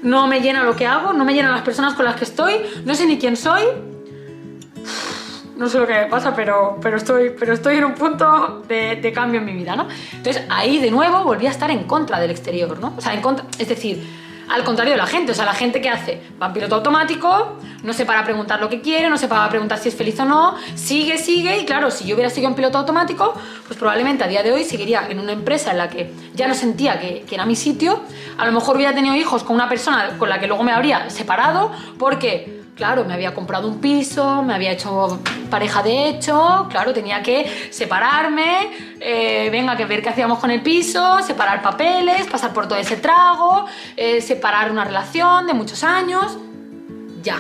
[0.03, 2.57] no me llena lo que hago, no me llenan las personas con las que estoy,
[2.85, 3.63] no sé ni quién soy,
[5.57, 8.97] no sé lo que me pasa, pero, pero, estoy, pero estoy en un punto de,
[8.97, 9.89] de, cambio en mi vida, ¿no?
[10.13, 12.95] Entonces ahí de nuevo volví a estar en contra del exterior, ¿no?
[12.97, 15.81] O sea, en contra, es decir, al contrario de la gente, o sea, la gente
[15.81, 19.29] que hace va en piloto automático, no se para preguntar lo que quiere, no se
[19.29, 22.51] para preguntar si es feliz o no, sigue, sigue, y claro, si yo hubiera seguido
[22.51, 23.35] en piloto automático,
[23.67, 26.55] pues probablemente a día de hoy seguiría en una empresa en la que ya no
[26.55, 28.01] sentía que, que era mi sitio,
[28.39, 31.09] a lo mejor hubiera tenido hijos con una persona con la que luego me habría
[31.11, 36.95] separado, porque claro, me había comprado un piso, me había hecho pareja de hecho, claro,
[36.95, 42.55] tenía que separarme, eh, venga, que ver qué hacíamos con el piso, separar papeles, pasar
[42.55, 43.67] por todo ese trago,
[43.99, 46.39] eh, separar una relación de muchos años,
[47.23, 47.39] ya.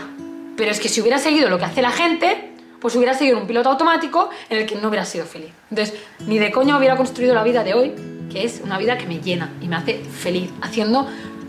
[0.58, 3.46] Pero es que si hubiera seguido lo que hace la gente, pues hubiera seguido un
[3.46, 5.52] piloto automático en el que no hubiera sido feliz.
[5.70, 7.94] Entonces, ni de coño hubiera construido la vida de hoy,
[8.30, 11.08] que es una vida que me llena y me hace feliz, haciendo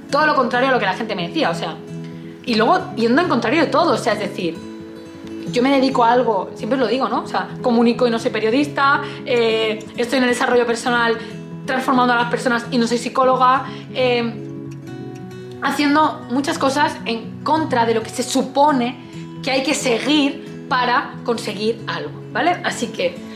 [0.09, 1.75] todo lo contrario a lo que la gente me decía, o sea,
[2.45, 4.57] y luego yendo en contrario de todo, o sea, es decir,
[5.51, 7.23] yo me dedico a algo, siempre lo digo, ¿no?
[7.23, 11.17] O sea, comunico y no soy periodista, eh, estoy en el desarrollo personal
[11.65, 14.33] transformando a las personas y no soy psicóloga, eh,
[15.61, 18.97] haciendo muchas cosas en contra de lo que se supone
[19.43, 22.51] que hay que seguir para conseguir algo, ¿vale?
[22.63, 23.30] Así que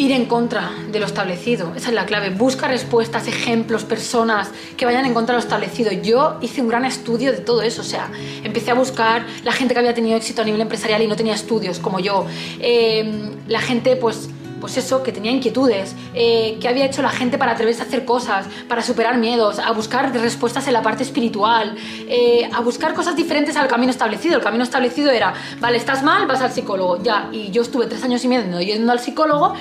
[0.00, 1.72] ir en contra de lo establecido.
[1.76, 2.30] Esa es la clave.
[2.30, 5.92] Busca respuestas, ejemplos, personas que vayan en contra de lo establecido.
[5.92, 7.82] Yo hice un gran estudio de todo eso.
[7.82, 8.10] O sea,
[8.42, 11.34] empecé a buscar la gente que había tenido éxito a nivel empresarial y no tenía
[11.34, 12.26] estudios, como yo.
[12.60, 17.38] Eh, la gente, pues pues eso, que tenía inquietudes, eh, qué había hecho la gente
[17.38, 21.74] para atreverse a hacer cosas, para superar miedos, a buscar respuestas en la parte espiritual,
[22.06, 24.36] eh, a buscar cosas diferentes al camino establecido.
[24.36, 27.30] El camino establecido era, vale, estás mal, vas al psicólogo, ya.
[27.32, 29.54] Y yo estuve tres años y medio yendo al psicólogo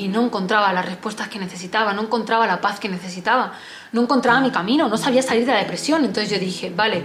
[0.00, 3.52] y no encontraba las respuestas que necesitaba, no encontraba la paz que necesitaba,
[3.92, 6.04] no encontraba mi camino, no sabía salir de la depresión.
[6.04, 7.04] Entonces yo dije, vale,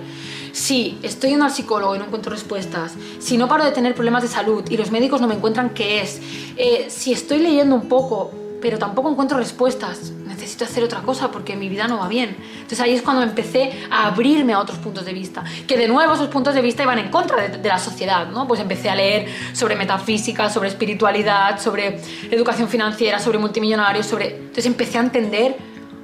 [0.53, 4.23] si estoy yendo al psicólogo y no encuentro respuestas, si no paro de tener problemas
[4.23, 6.21] de salud y los médicos no me encuentran qué es,
[6.55, 8.31] eh, si estoy leyendo un poco
[8.61, 12.35] pero tampoco encuentro respuestas, necesito hacer otra cosa porque mi vida no va bien.
[12.53, 16.13] Entonces ahí es cuando empecé a abrirme a otros puntos de vista, que de nuevo
[16.13, 18.47] esos puntos de vista iban en contra de, la sociedad, ¿no?
[18.47, 24.35] Pues empecé a leer sobre metafísica, sobre espiritualidad, sobre educación financiera, sobre multimillonarios, sobre...
[24.35, 25.55] Entonces empecé a entender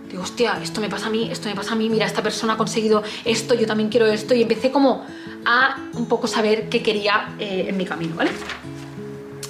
[0.10, 2.54] digo, hostia, esto me pasa a mí, esto me pasa a mí, mira, esta persona
[2.54, 5.06] ha conseguido esto, yo también quiero esto, y empecé como
[5.46, 8.32] a un poco saber qué quería eh, en mi camino, ¿vale?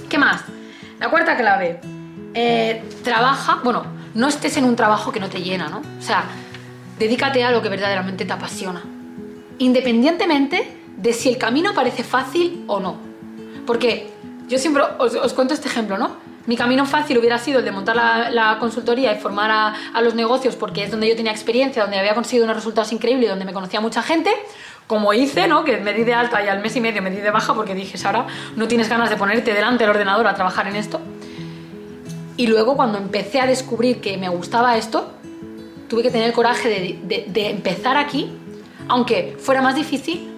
[0.08, 0.44] ¿Qué más?
[1.00, 1.82] La cuarta clave,
[2.36, 5.82] eh, trabaja, bueno, no estés en un trabajo que no te llena, ¿no?
[6.00, 6.26] O sea,
[7.00, 8.82] dedícate a lo que verdaderamente te apasiona,
[9.58, 12.98] independientemente de si el camino parece fácil o no.
[13.66, 14.10] Porque
[14.48, 16.16] yo siempre os, cuento este ejemplo, ¿no?
[16.48, 20.16] Mi camino fácil hubiera sido el de montar la, consultoría y formar a, a, los
[20.16, 23.46] negocios porque es donde yo tenía experiencia, donde había conseguido unos resultados increíbles y donde
[23.46, 24.32] me conocía mucha gente,
[24.88, 25.64] como hice, ¿no?
[25.64, 27.74] Que me di de alta y al mes y medio me di de baja porque
[27.76, 31.00] dije, Sara, no tienes ganas de ponerte delante del ordenador a trabajar en esto.
[32.38, 35.12] Y luego cuando empecé a descubrir que me gustaba esto,
[35.88, 36.70] tuve que tener el coraje
[37.04, 38.32] de, empezar aquí,
[38.88, 40.30] aunque fuera más difícil,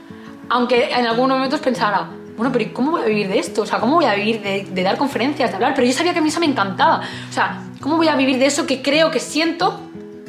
[0.50, 3.62] aunque en algunos momentos pensara, bueno, pero ¿cómo voy a vivir de esto?
[3.62, 5.74] O sea, ¿cómo voy a vivir de, dar conferencias, de hablar?
[5.76, 7.02] Pero yo sabía que a mí eso me encantaba.
[7.30, 9.80] O sea, ¿cómo voy a vivir de eso que creo, que siento?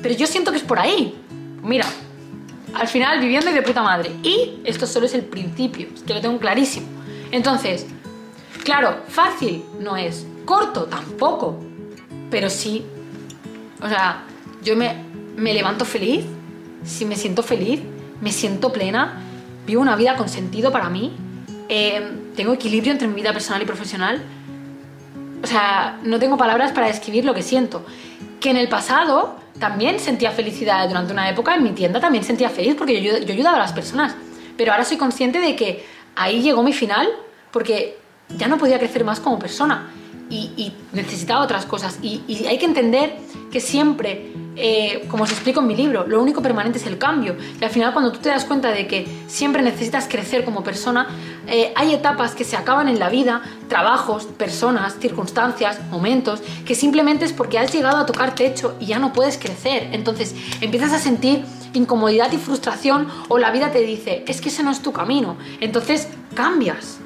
[0.03, 1.19] Pero yo siento que es por ahí.
[1.63, 1.87] Mira,
[2.75, 4.11] al final viviendo y de puta madre.
[4.23, 6.87] Y esto solo es el principio, que lo tengo clarísimo.
[7.31, 7.87] Entonces,
[8.63, 11.59] claro, fácil no es, corto tampoco,
[12.31, 12.85] pero sí,
[13.83, 14.25] o sea,
[14.63, 14.95] yo me,
[15.37, 16.25] me levanto feliz,
[16.85, 17.81] si me siento feliz,
[18.21, 19.21] me siento plena,
[19.67, 21.17] vivo una vida con sentido para mí,
[21.69, 22.03] eh,
[22.37, 24.23] tengo equilibrio entre mi vida personal y profesional.
[25.43, 27.85] O sea, no tengo palabras para describir lo que siento.
[28.41, 32.51] Que en el pasado también sentía felicidad durante una época, en mi tienda también sentía
[32.51, 34.15] feliz porque yo, yo ayudaba a las personas.
[34.57, 35.85] Pero ahora soy consciente de que
[36.17, 37.09] ahí llegó mi final
[37.51, 37.99] porque
[38.37, 39.91] ya no podía crecer más como persona
[40.31, 41.99] y, necesitaba otras cosas.
[42.03, 43.17] Y, hay que entender
[43.51, 47.37] que siempre, eh, como os explico en mi libro, lo único permanente es el cambio.
[47.61, 51.09] Y al final cuando tú te das cuenta de que siempre necesitas crecer como persona,
[51.47, 57.25] eh, hay etapas que se acaban en la vida, trabajos, personas, circunstancias, momentos, que simplemente
[57.25, 59.91] es porque has llegado a tocar techo y ya no puedes crecer.
[59.93, 64.63] Entonces empiezas a sentir incomodidad y frustración o la vida te dice, es que ese
[64.63, 65.37] no es tu camino.
[65.61, 67.01] Entonces cambias.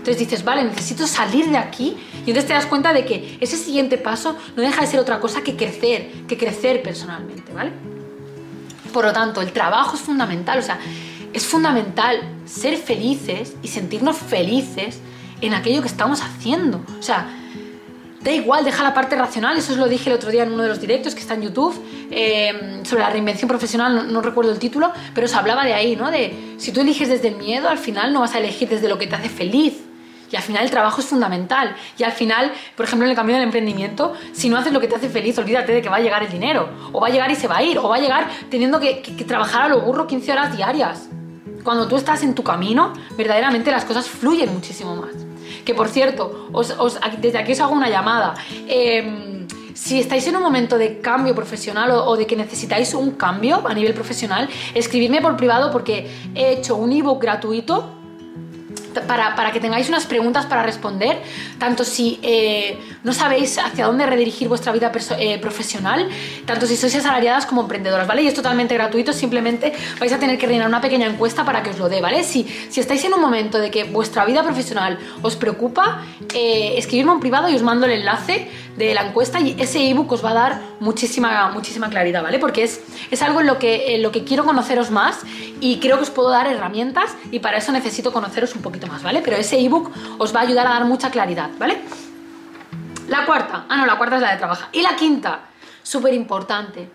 [0.00, 3.58] Entonces dices, vale, necesito salir de aquí y entonces te das cuenta de que ese
[3.58, 7.70] siguiente paso no deja de ser otra cosa que crecer, que crecer personalmente, ¿vale?
[8.94, 10.78] Por lo tanto, el trabajo es fundamental, o sea,
[11.34, 15.00] es fundamental ser felices y sentirnos felices
[15.42, 16.82] en aquello que estamos haciendo.
[16.98, 17.28] O sea,
[18.22, 20.62] da igual, deja la parte racional, eso os lo dije el otro día en uno
[20.62, 21.78] de los directos que está en YouTube,
[22.10, 26.10] eh, sobre la reinvención profesional, no, recuerdo el título, pero os hablaba de ahí, ¿no?
[26.10, 28.98] De si tú eliges desde el miedo, al final no vas a elegir desde lo
[28.98, 29.89] que te hace feliz.
[30.30, 31.74] Y al final el trabajo es fundamental.
[31.98, 34.86] Y al final, por ejemplo, en el camino del emprendimiento, si no haces lo que
[34.86, 36.68] te hace feliz, olvídate de que va a llegar el dinero.
[36.92, 37.78] O va a llegar y se va a ir.
[37.78, 41.08] O va a llegar teniendo que, trabajar a lo burro 15 horas diarias.
[41.64, 45.10] Cuando tú estás en tu camino, verdaderamente las cosas fluyen muchísimo más.
[45.64, 46.48] Que por cierto,
[47.18, 48.34] desde aquí os hago una llamada.
[48.66, 53.12] Em, si estáis en un momento de cambio profesional o, o, de que necesitáis un
[53.12, 57.99] cambio a nivel profesional, escribidme por privado porque he hecho un ebook gratuito
[59.06, 61.20] para, que tengáis unas preguntas para responder,
[61.58, 66.08] tanto si eh, no sabéis hacia dónde redirigir vuestra vida eh, profesional,
[66.46, 68.22] tanto si sois asalariadas como emprendedoras, ¿vale?
[68.22, 71.70] Y es totalmente gratuito, simplemente vais a tener que rellenar una pequeña encuesta para que
[71.70, 72.24] os lo dé, ¿vale?
[72.24, 77.12] Si, si estáis en un momento de que vuestra vida profesional os preocupa, eh, escribidme
[77.12, 78.48] en privado y os mando el enlace
[78.86, 82.38] de la encuesta y ese ebook os va a dar muchísima, muchísima claridad, ¿vale?
[82.38, 85.20] Porque es, es algo en lo, que, lo que quiero conoceros más
[85.60, 89.02] y creo que os puedo dar herramientas y para eso necesito conoceros un poquito más,
[89.02, 89.20] ¿vale?
[89.22, 91.78] Pero ese ebook os va a ayudar a dar mucha claridad, ¿vale?
[93.08, 94.68] La cuarta, ah no, la cuarta es la de trabajar.
[94.72, 95.40] Y la quinta,
[95.82, 96.88] súper importante.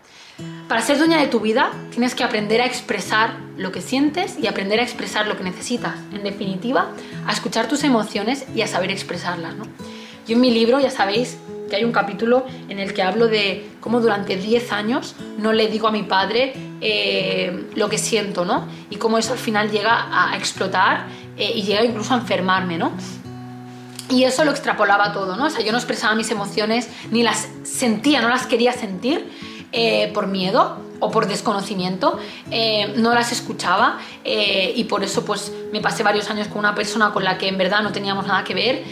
[0.67, 4.47] Para ser dueña de tu vida tienes que aprender a expresar lo que sientes y
[4.47, 5.95] aprender a expresar lo que necesitas.
[6.11, 6.89] En definitiva,
[7.25, 9.65] a escuchar tus emociones y a saber expresarlas, ¿no?
[10.27, 11.37] Yo en mi libro, ya sabéis,
[11.69, 15.67] que hay un capítulo en el que hablo de cómo durante 10 años no le
[15.67, 18.67] digo a mi padre eh, lo que siento, ¿no?
[18.89, 22.91] Y cómo eso al final llega a explotar eh, y llega incluso a enfermarme, ¿no?
[24.09, 25.45] Y eso lo extrapolaba todo, ¿no?
[25.45, 29.27] O sea, yo no expresaba mis emociones, ni las sentía, no las quería sentir
[29.71, 32.19] eh, por miedo o por desconocimiento,
[32.51, 36.75] eh, no las escuchaba eh, y por eso pues me pasé varios años con una
[36.75, 38.83] persona con la que en verdad no teníamos nada que ver,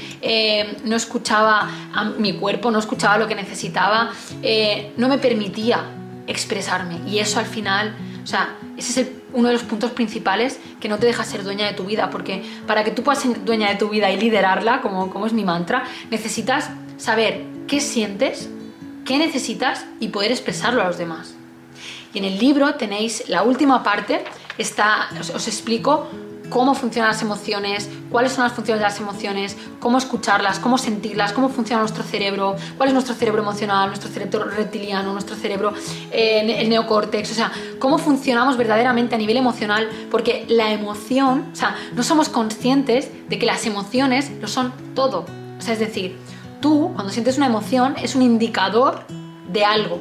[0.84, 4.12] no escuchaba a mi cuerpo, no escuchaba lo que necesitaba,
[4.98, 5.84] no me permitía
[6.28, 10.88] expresarme y eso al final, o sea, ese es uno de los puntos principales que
[10.88, 13.70] no te deja ser dueña de tu vida, porque para que tú puedas ser dueña
[13.70, 18.50] de tu vida y liderarla, como, como es mi mantra, necesitas saber qué sientes,
[19.06, 21.33] qué necesitas y poder expresarlo a los demás.
[22.14, 24.24] Y en el libro tenéis la última parte,
[24.58, 26.08] está, os, explico
[26.50, 31.34] cómo funcionan las emociones, cuáles son las funciones de las emociones, cómo escucharlas, cómo sentirlas,
[31.34, 35.74] cómo funciona nuestro cerebro, cuál es nuestro cerebro emocional, nuestro cerebro reptiliano, nuestro cerebro,
[36.12, 41.56] eh, el neocórtex, o sea, cómo funcionamos verdaderamente a nivel emocional, porque la emoción, o
[41.56, 45.26] sea, no somos conscientes de que las emociones lo son todo.
[45.58, 46.18] O sea, es decir,
[46.62, 49.06] tú cuando sientes una emoción es un indicador
[49.52, 50.00] de algo.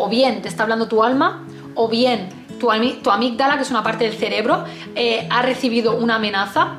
[0.00, 2.68] O bien te está hablando tu alma, o bien tu,
[3.02, 6.76] tu amígdala, que es una parte del cerebro, eh, ha recibido una amenaza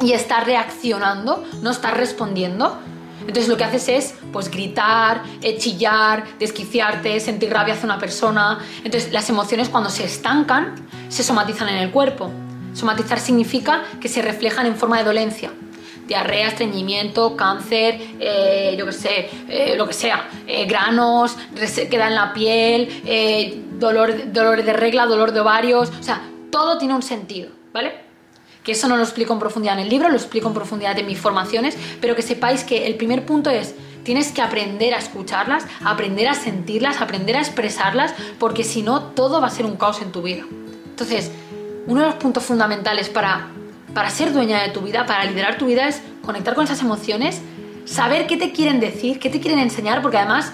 [0.00, 2.78] y está reaccionando, no está respondiendo.
[3.22, 5.24] Entonces lo que haces es pues gritar,
[5.58, 8.60] chillar, desquiciarte, sentir rabia hacia una persona.
[8.84, 10.76] Entonces las emociones cuando se estancan
[11.08, 12.30] se somatizan en el cuerpo.
[12.74, 15.50] Somatizar significa que se reflejan en forma de dolencia
[16.10, 21.36] diarrea, estreñimiento, cáncer, eh, yo qué sé, eh, lo que sea, eh, granos,
[21.88, 26.20] queda en la piel, dolor, dolor de regla, dolor de ovarios, o sea,
[26.50, 27.92] todo tiene un sentido, ¿vale?
[28.64, 31.06] Que eso no lo explico en profundidad en el libro, lo explico en profundidad en
[31.06, 35.64] mis formaciones, pero que sepáis que el primer punto es tienes que aprender a escucharlas,
[35.84, 40.02] aprender a sentirlas, aprender a expresarlas, porque si no, todo va a ser un caos
[40.02, 40.42] en tu vida.
[40.88, 41.30] Entonces,
[41.86, 43.52] uno de los puntos fundamentales para
[43.94, 47.40] para ser dueña de tu vida, para liderar tu vida, es conectar con esas emociones,
[47.84, 50.52] saber qué te quieren decir, qué te quieren enseñar, porque además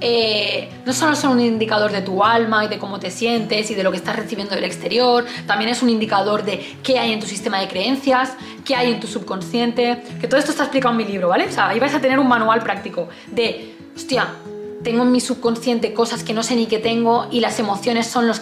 [0.00, 3.74] eh, no solo son un indicador de tu alma y de cómo te sientes y
[3.74, 7.20] de lo que estás recibiendo del exterior, también es un indicador de qué hay en
[7.20, 10.98] tu sistema de creencias, qué hay en tu subconsciente, que todo esto está explicado en
[10.98, 11.46] mi libro, ¿vale?
[11.46, 14.28] O sea, ahí vais a tener un manual práctico de, hostia,
[14.86, 18.28] tengo en mi subconsciente cosas que no sé ni que tengo y las emociones son
[18.28, 18.40] los,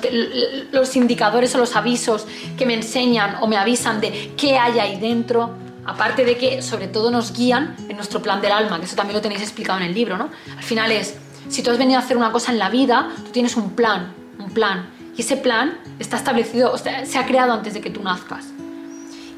[0.72, 2.26] los indicadores o los avisos
[2.58, 5.54] que me enseñan o me avisan de qué hay ahí dentro.
[5.86, 9.16] Aparte de que sobre todo nos guían en nuestro plan del alma, que eso también
[9.16, 10.28] lo tenéis explicado en el libro, ¿no?
[10.54, 11.14] Al final es,
[11.48, 14.12] si tú has venido a hacer una cosa en la vida, tú tienes un plan,
[14.38, 14.90] un plan.
[15.16, 18.48] Y ese plan está establecido, se ha creado antes de que tú nazcas.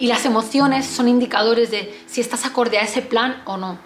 [0.01, 3.86] Y las emociones son indicadores de si estás acorde a ese plan o no.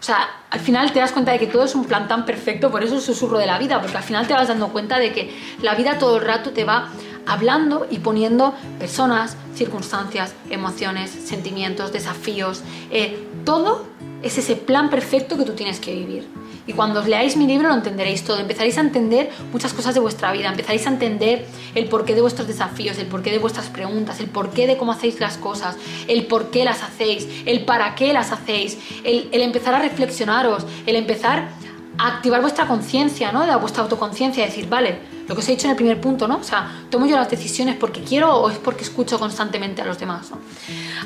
[0.00, 2.70] O sea, al final te das cuenta de que todo es un plan tan perfecto,
[2.70, 5.12] por eso es susurro de la vida, porque al final te vas dando cuenta de
[5.12, 6.88] que la vida todo el rato te va
[7.26, 13.86] hablando y poniendo personas, circunstancias, emociones, sentimientos, desafíos, eh, todo
[14.22, 16.28] es ese plan perfecto que tú tienes que vivir.
[16.68, 20.00] Y cuando os leáis mi libro lo entenderéis todo, empezaréis a entender muchas cosas de
[20.00, 24.20] vuestra vida, empezaréis a entender el porqué de vuestros desafíos, el porqué de vuestras preguntas,
[24.20, 25.76] el porqué de cómo hacéis las cosas,
[26.08, 30.96] el por qué las hacéis, el para qué las hacéis, el, empezar a reflexionaros, el
[30.96, 31.48] empezar
[31.96, 33.46] a activar vuestra conciencia, ¿no?
[33.46, 36.36] De vuestra autoconciencia, decir, vale, lo que os he dicho en el primer punto, ¿no?
[36.36, 39.98] O sea, tomo yo las decisiones porque quiero o es porque escucho constantemente a los
[39.98, 40.38] demás, ¿no?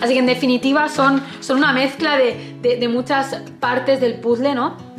[0.00, 4.91] Así que en definitiva son, son una mezcla de, de muchas partes del puzzle, ¿no?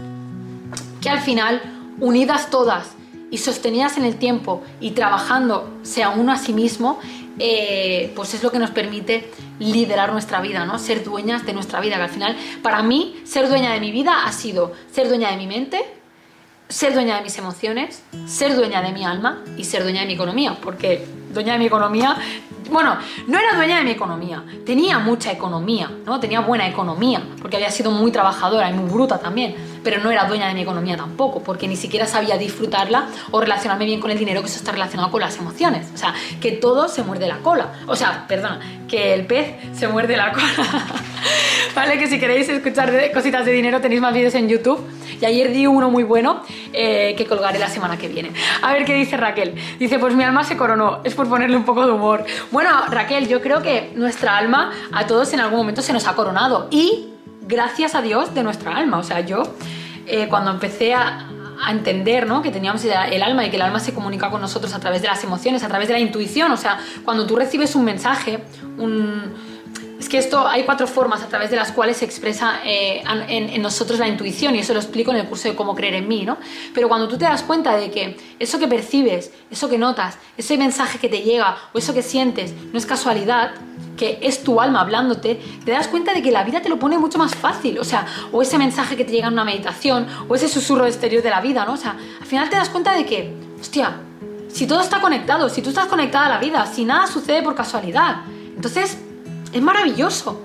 [1.04, 1.62] Que al final,
[2.00, 2.96] unidas todas
[3.30, 6.98] y sostenidas en el tiempo y trabajando sea uno a sí mismo,
[7.40, 9.30] eh, pues es lo que nos permite
[9.60, 10.80] liderar nuestra vida, ¿no?
[10.80, 14.26] Ser dueñas de nuestra vida, que al final, para mí, ser dueña de mi vida
[14.26, 15.84] ha sido ser dueña de mi mente,
[16.74, 20.14] ser dueña de mis emociones, ser dueña de mi alma y ser dueña de mi
[20.14, 22.18] economía, porque dueña de mi economía
[22.72, 22.98] bueno,
[23.28, 26.20] no era dueña de mi economía, tenía mucha economía, ¿no?
[26.20, 29.54] Tenía buena economía, porque había sido muy trabajadora y muy bruta también,
[29.84, 33.86] pero no era dueña de mi economía tampoco, porque ni siquiera sabía disfrutarla o relacionarme
[33.86, 35.88] bien con el dinero, que eso está relacionado con las emociones.
[35.94, 37.74] O sea, que todo se muerde la cola.
[37.86, 40.48] O sea, perdona, que el pez se muerde la cola.
[41.76, 44.84] vale, que si queréis escuchar cositas de dinero tenéis más vídeos en YouTube.
[45.22, 46.42] Y ayer di uno muy bueno
[46.74, 48.32] eh, que colgaré la semana que viene.
[48.62, 49.56] A ver qué dice Raquel.
[49.80, 51.00] Dice, pues mi alma se coronó.
[51.04, 52.26] Es por ponerle un poco de humor.
[52.52, 56.16] Bueno, Raquel, yo creo que nuestra alma a todos en algún momento se nos ha
[56.16, 56.68] coronado.
[56.72, 57.10] Y
[57.42, 58.98] gracias a Dios de nuestra alma.
[58.98, 59.44] O sea, yo
[60.08, 61.30] eh, cuando empecé a,
[61.70, 62.42] entender ¿no?
[62.42, 65.08] que teníamos el alma y que el alma se comunica con nosotros a través de
[65.08, 66.52] las emociones, a través de la intuición.
[66.52, 68.44] O sea, cuando tú recibes un mensaje,
[68.78, 69.34] un
[70.14, 73.98] que esto hay cuatro formas a través de las cuales se expresa eh, en, nosotros
[73.98, 76.38] la intuición y eso lo explico en el curso de cómo creer en mí, ¿no?
[76.72, 80.56] Pero cuando tú te das cuenta de que eso que percibes, eso que notas, ese
[80.56, 83.56] mensaje que te llega o eso que sientes no es casualidad,
[83.98, 87.00] que es tu alma hablándote, te das cuenta de que la vida te lo pone
[87.00, 90.36] mucho más fácil, o sea, o ese mensaje que te llega en una meditación, o
[90.36, 91.74] ese susurro exterior de la vida, ¿no?
[91.74, 93.96] O sea, al final te das cuenta de que, hostia,
[94.48, 97.56] si todo está conectado, si tú estás conectada a la vida, si nada sucede por
[97.56, 98.18] casualidad,
[98.56, 99.00] entonces
[99.54, 100.42] es maravilloso.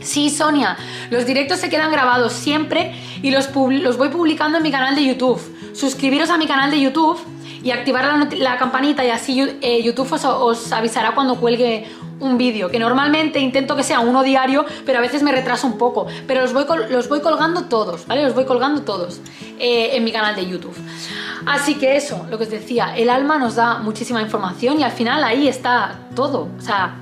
[0.00, 0.76] Sí, Sonia,
[1.10, 5.04] los directos se quedan grabados siempre y los, los voy publicando en mi canal de
[5.04, 5.40] YouTube.
[5.74, 7.18] Suscribiros a mi canal de YouTube
[7.62, 11.86] y activar la, campanita y así eh, YouTube os, avisará cuando cuelgue
[12.20, 15.78] un vídeo, que normalmente intento que sea uno diario, pero a veces me retraso un
[15.78, 16.06] poco.
[16.26, 18.24] Pero los voy, los voy colgando todos, ¿vale?
[18.24, 19.20] Los voy colgando todos
[19.58, 20.74] eh, en mi canal de YouTube.
[21.46, 24.92] Así que eso, lo que os decía, el alma nos da muchísima información y al
[24.92, 26.48] final ahí está todo.
[26.58, 26.96] O sea,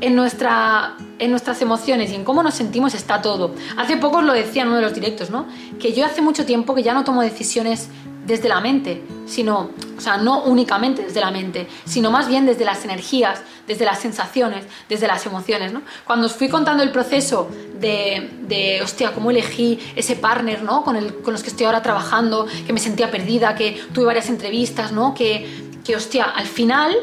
[0.00, 3.54] en, nuestra, en nuestras emociones y en cómo nos sentimos está todo.
[3.76, 5.46] Hace poco lo decía en uno de los directos, ¿no?
[5.78, 7.88] Que yo hace mucho tiempo que ya no tomo decisiones
[8.26, 12.64] desde la mente, sino, o sea, no únicamente desde la mente, sino más bien desde
[12.64, 15.82] las energías, desde las sensaciones, desde las emociones, ¿no?
[16.04, 17.48] Cuando os fui contando el proceso
[17.80, 20.84] de, de hostia, cómo elegí ese partner, ¿no?
[20.84, 24.28] Con, el, con los que estoy ahora trabajando, que me sentía perdida, que tuve varias
[24.28, 25.14] entrevistas, ¿no?
[25.14, 26.94] Que, que hostia, al final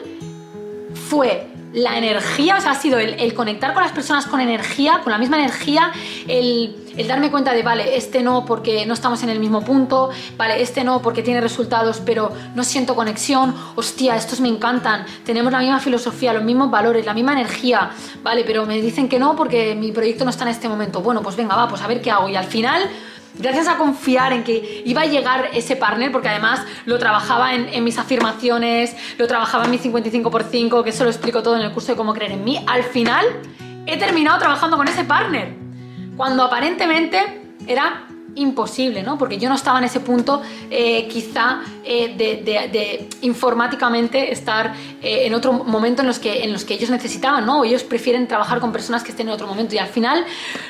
[1.09, 5.11] fue la energía, o sea, ha sido el, conectar con las personas con energía, con
[5.11, 5.91] la misma energía,
[6.27, 6.75] el,
[7.07, 10.83] darme cuenta de, vale, este no porque no estamos en el mismo punto, vale, este
[10.83, 15.79] no porque tiene resultados pero no siento conexión, hostia, estos me encantan, tenemos la misma
[15.79, 17.91] filosofía, los mismos valores, la misma energía,
[18.23, 21.21] vale, pero me dicen que no porque mi proyecto no está en este momento, bueno,
[21.21, 22.27] pues venga, va, pues a ver qué hago.
[22.27, 22.89] Y al final
[23.39, 27.83] gracias a confiar en que iba a llegar ese partner, porque además lo trabajaba en,
[27.83, 31.91] mis afirmaciones, lo trabajaba en mi 55x5, que eso lo explico todo en el curso
[31.91, 33.25] de cómo creer en mí, al final
[33.85, 35.53] he terminado trabajando con ese partner,
[36.15, 38.06] cuando aparentemente era
[38.37, 39.17] imposible, ¿no?
[39.17, 45.33] Porque yo no estaba en ese punto eh, quizá eh, de, informáticamente estar eh, en
[45.33, 47.63] otro momento en los, que, en los que ellos necesitaban, ¿no?
[47.63, 50.25] Ellos prefieren trabajar con personas que estén en otro momento y al final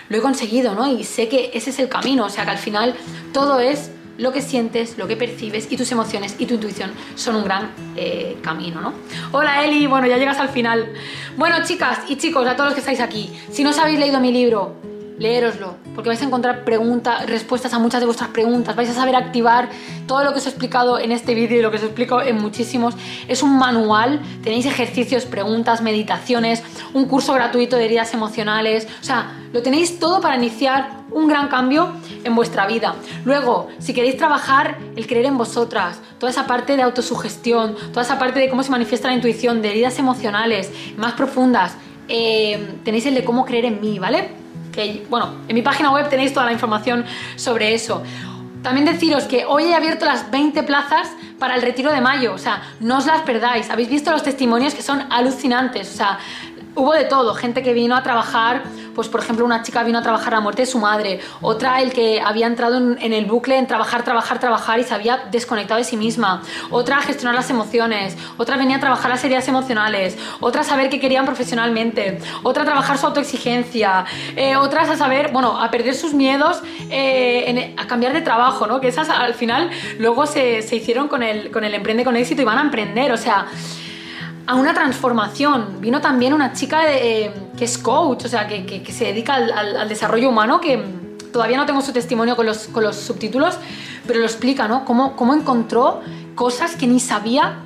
[0.09, 0.87] lo he conseguido, ¿no?
[0.87, 2.95] Y sé que ese es el camino, o sea que al final
[3.33, 7.35] todo es lo que sientes, lo que percibes y tus emociones y tu intuición son
[7.35, 7.71] un gran
[8.41, 8.93] camino, ¿no?
[9.31, 10.91] Hola Eli, bueno, ya llegas al final.
[11.35, 14.19] Bueno, chicas y chicos, a todos los que estáis aquí, si no os habéis leído
[14.19, 14.75] mi libro,
[15.17, 19.15] leeroslo, porque vais a encontrar preguntas, respuestas a muchas de vuestras preguntas, vais a saber
[19.15, 19.69] activar
[20.05, 22.37] todo lo que os he explicado en este vídeo y lo que os explico en
[22.37, 22.95] muchísimos.
[23.27, 26.63] Es un manual, tenéis ejercicios, preguntas, meditaciones,
[26.93, 31.47] un curso gratuito de heridas emocionales, o sea, lo tenéis todo para iniciar un gran
[31.47, 31.93] cambio
[32.23, 32.95] en vuestra vida.
[33.25, 38.19] Luego, si queréis trabajar el creer en vosotras, toda esa parte de autosugestión, toda esa
[38.19, 41.75] parte de cómo se manifiesta la intuición, de heridas emocionales más profundas,
[42.07, 44.46] eh, tenéis el de cómo creer en mí, ¿vale?
[44.77, 47.03] Que, bueno, en mi página web tenéis toda la información
[47.35, 48.03] sobre eso.
[48.61, 51.09] También deciros que hoy he abierto las 20 plazas
[51.39, 53.71] para el retiro de mayo, o sea, no os las perdáis.
[53.71, 56.19] Habéis visto los testimonios que son alucinantes, o sea,
[56.77, 58.63] hubo de todo, gente que vino a trabajar,
[58.93, 61.81] pues por ejemplo una chica vino a trabajar a la muerte de su madre, otra
[61.81, 65.79] el que había entrado en, el bucle en trabajar, trabajar, trabajar y se había desconectado
[65.79, 70.17] de sí misma, otra a gestionar las emociones, otra venía a trabajar las heridas emocionales,
[70.39, 74.05] otra a saber qué querían profesionalmente, otra a trabajar su autoexigencia,
[74.35, 76.61] eh, otras a saber, bueno, a perder sus miedos,
[76.91, 78.79] eh, a cambiar de trabajo, ¿no?
[78.79, 82.43] Que esas al final luego se, se hicieron con el, con el Emprende con éxito
[82.43, 83.47] y van a emprender, o sea
[84.47, 85.81] a una transformación.
[85.81, 90.29] Vino también una chica eh, que es coach, o sea, que, se dedica al, desarrollo
[90.29, 90.81] humano, que
[91.31, 93.57] todavía no tengo su testimonio con los, con los subtítulos,
[94.07, 94.85] pero lo explica, ¿no?
[94.85, 96.01] Cómo, cómo encontró
[96.35, 97.59] cosas que ni sabía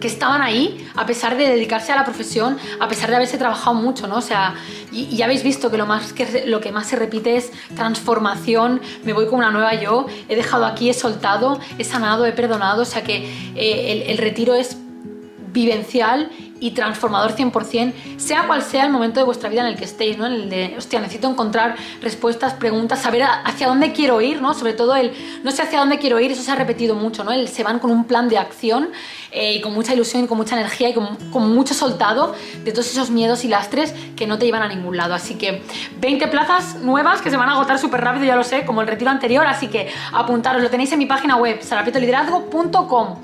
[0.00, 3.74] que estaban ahí a pesar de dedicarse a la profesión, a pesar de haberse trabajado
[3.74, 4.16] mucho, ¿no?
[4.16, 4.54] O sea,
[4.90, 8.80] y, ya habéis visto que lo, más que lo que más se repite es transformación,
[9.04, 12.82] me voy con una nueva yo, he dejado aquí, he soltado, he sanado, he perdonado,
[12.82, 14.78] o sea que eh, el, el retiro es
[15.52, 16.30] vivencial
[16.60, 20.18] y transformador 100%, sea cual sea el momento de vuestra vida en el que estéis,
[20.18, 20.26] ¿no?
[20.26, 24.52] En el de, hostia, necesito encontrar respuestas, preguntas, saber hacia dónde quiero ir, ¿no?
[24.54, 27.32] Sobre todo el, no sé hacia dónde quiero ir, eso se ha repetido mucho, ¿no?
[27.32, 28.90] El, se van con un plan de acción
[29.32, 32.72] eh, y con mucha ilusión y con mucha energía y con, con, mucho soltado de
[32.72, 35.14] todos esos miedos y lastres que no te llevan a ningún lado.
[35.14, 35.62] Así que
[35.98, 38.86] 20 plazas nuevas que se van a agotar súper rápido, ya lo sé, como el
[38.86, 43.16] retiro anterior, así que apuntaros, lo tenéis en mi página web, sarapetoliderazgo.com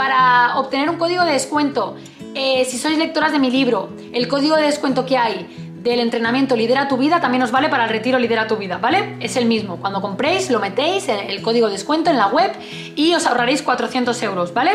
[0.00, 1.94] para obtener un código de descuento
[2.34, 5.46] eh, si sois lectoras de mi libro, el código de descuento que hay
[5.82, 9.16] del entrenamiento Lidera tu vida también os vale para el retiro Lidera tu vida, ¿vale?
[9.20, 9.76] Es el mismo.
[9.76, 12.50] Cuando compréis, lo metéis, el código de descuento en la web
[12.96, 14.70] y os ahorraréis 400 euros, ¿vale?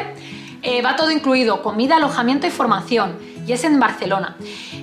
[0.61, 3.17] Eh, va todo incluido, comida, alojamiento y formación.
[3.47, 4.37] Y es en Barcelona.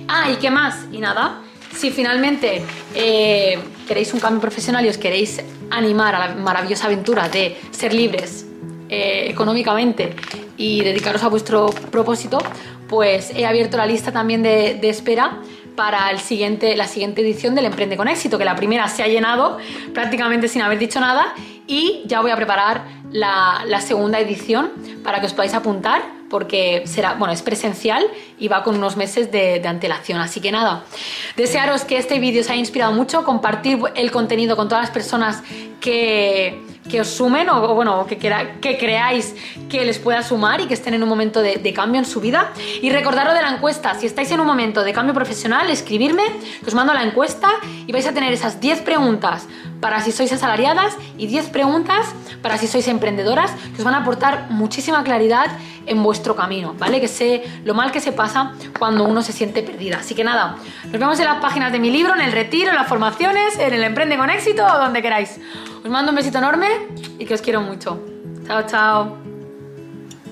[0.09, 0.87] Ah, ¿y qué más?
[0.91, 1.39] Y nada,
[1.73, 2.65] si finalmente
[2.95, 7.93] eh, queréis un cambio profesional y os queréis animar a la maravillosa aventura de ser
[7.93, 8.47] libres
[9.29, 10.15] económicamente
[10.57, 12.37] y dedicaros a vuestro propósito,
[12.87, 15.39] pues he abierto la lista también de, espera
[15.75, 19.07] para el siguiente, la siguiente edición del Emprende con Éxito, que la primera se ha
[19.07, 19.57] llenado
[19.93, 21.33] prácticamente sin haber dicho nada
[21.65, 24.71] y ya voy a preparar la, segunda edición
[25.03, 28.03] para que os podáis apuntar porque será, bueno, es presencial
[28.39, 30.19] y va con unos meses de, de, antelación.
[30.19, 30.83] Así que nada,
[31.35, 35.43] desearos que este vídeo os haya inspirado mucho, compartir el contenido con todas las personas
[35.79, 36.59] que,
[36.89, 39.35] que os sumen o, bueno, que, que creáis
[39.69, 42.51] que les pueda sumar y que estén en un momento de, cambio en su vida.
[42.81, 46.23] Y recordaros de la encuesta, si estáis en un momento de cambio profesional, escribirme,
[46.61, 47.49] que os mando la encuesta
[47.87, 49.47] y vais a tener esas 10 preguntas
[49.79, 52.07] para si sois asalariadas y 10 preguntas
[52.41, 55.47] para si sois emprendedoras que os van a aportar muchísima claridad
[55.85, 57.01] en vuestro camino, ¿vale?
[57.01, 59.97] Que sé lo mal que se pasa cuando uno se siente perdida.
[59.97, 62.75] Así que nada, nos vemos en las páginas de mi libro, en el retiro, en
[62.75, 65.39] las formaciones, en el Emprende con éxito o donde queráis.
[65.83, 66.67] Os mando un besito enorme
[67.19, 67.99] y que os quiero mucho.
[68.47, 69.32] Chao, chao.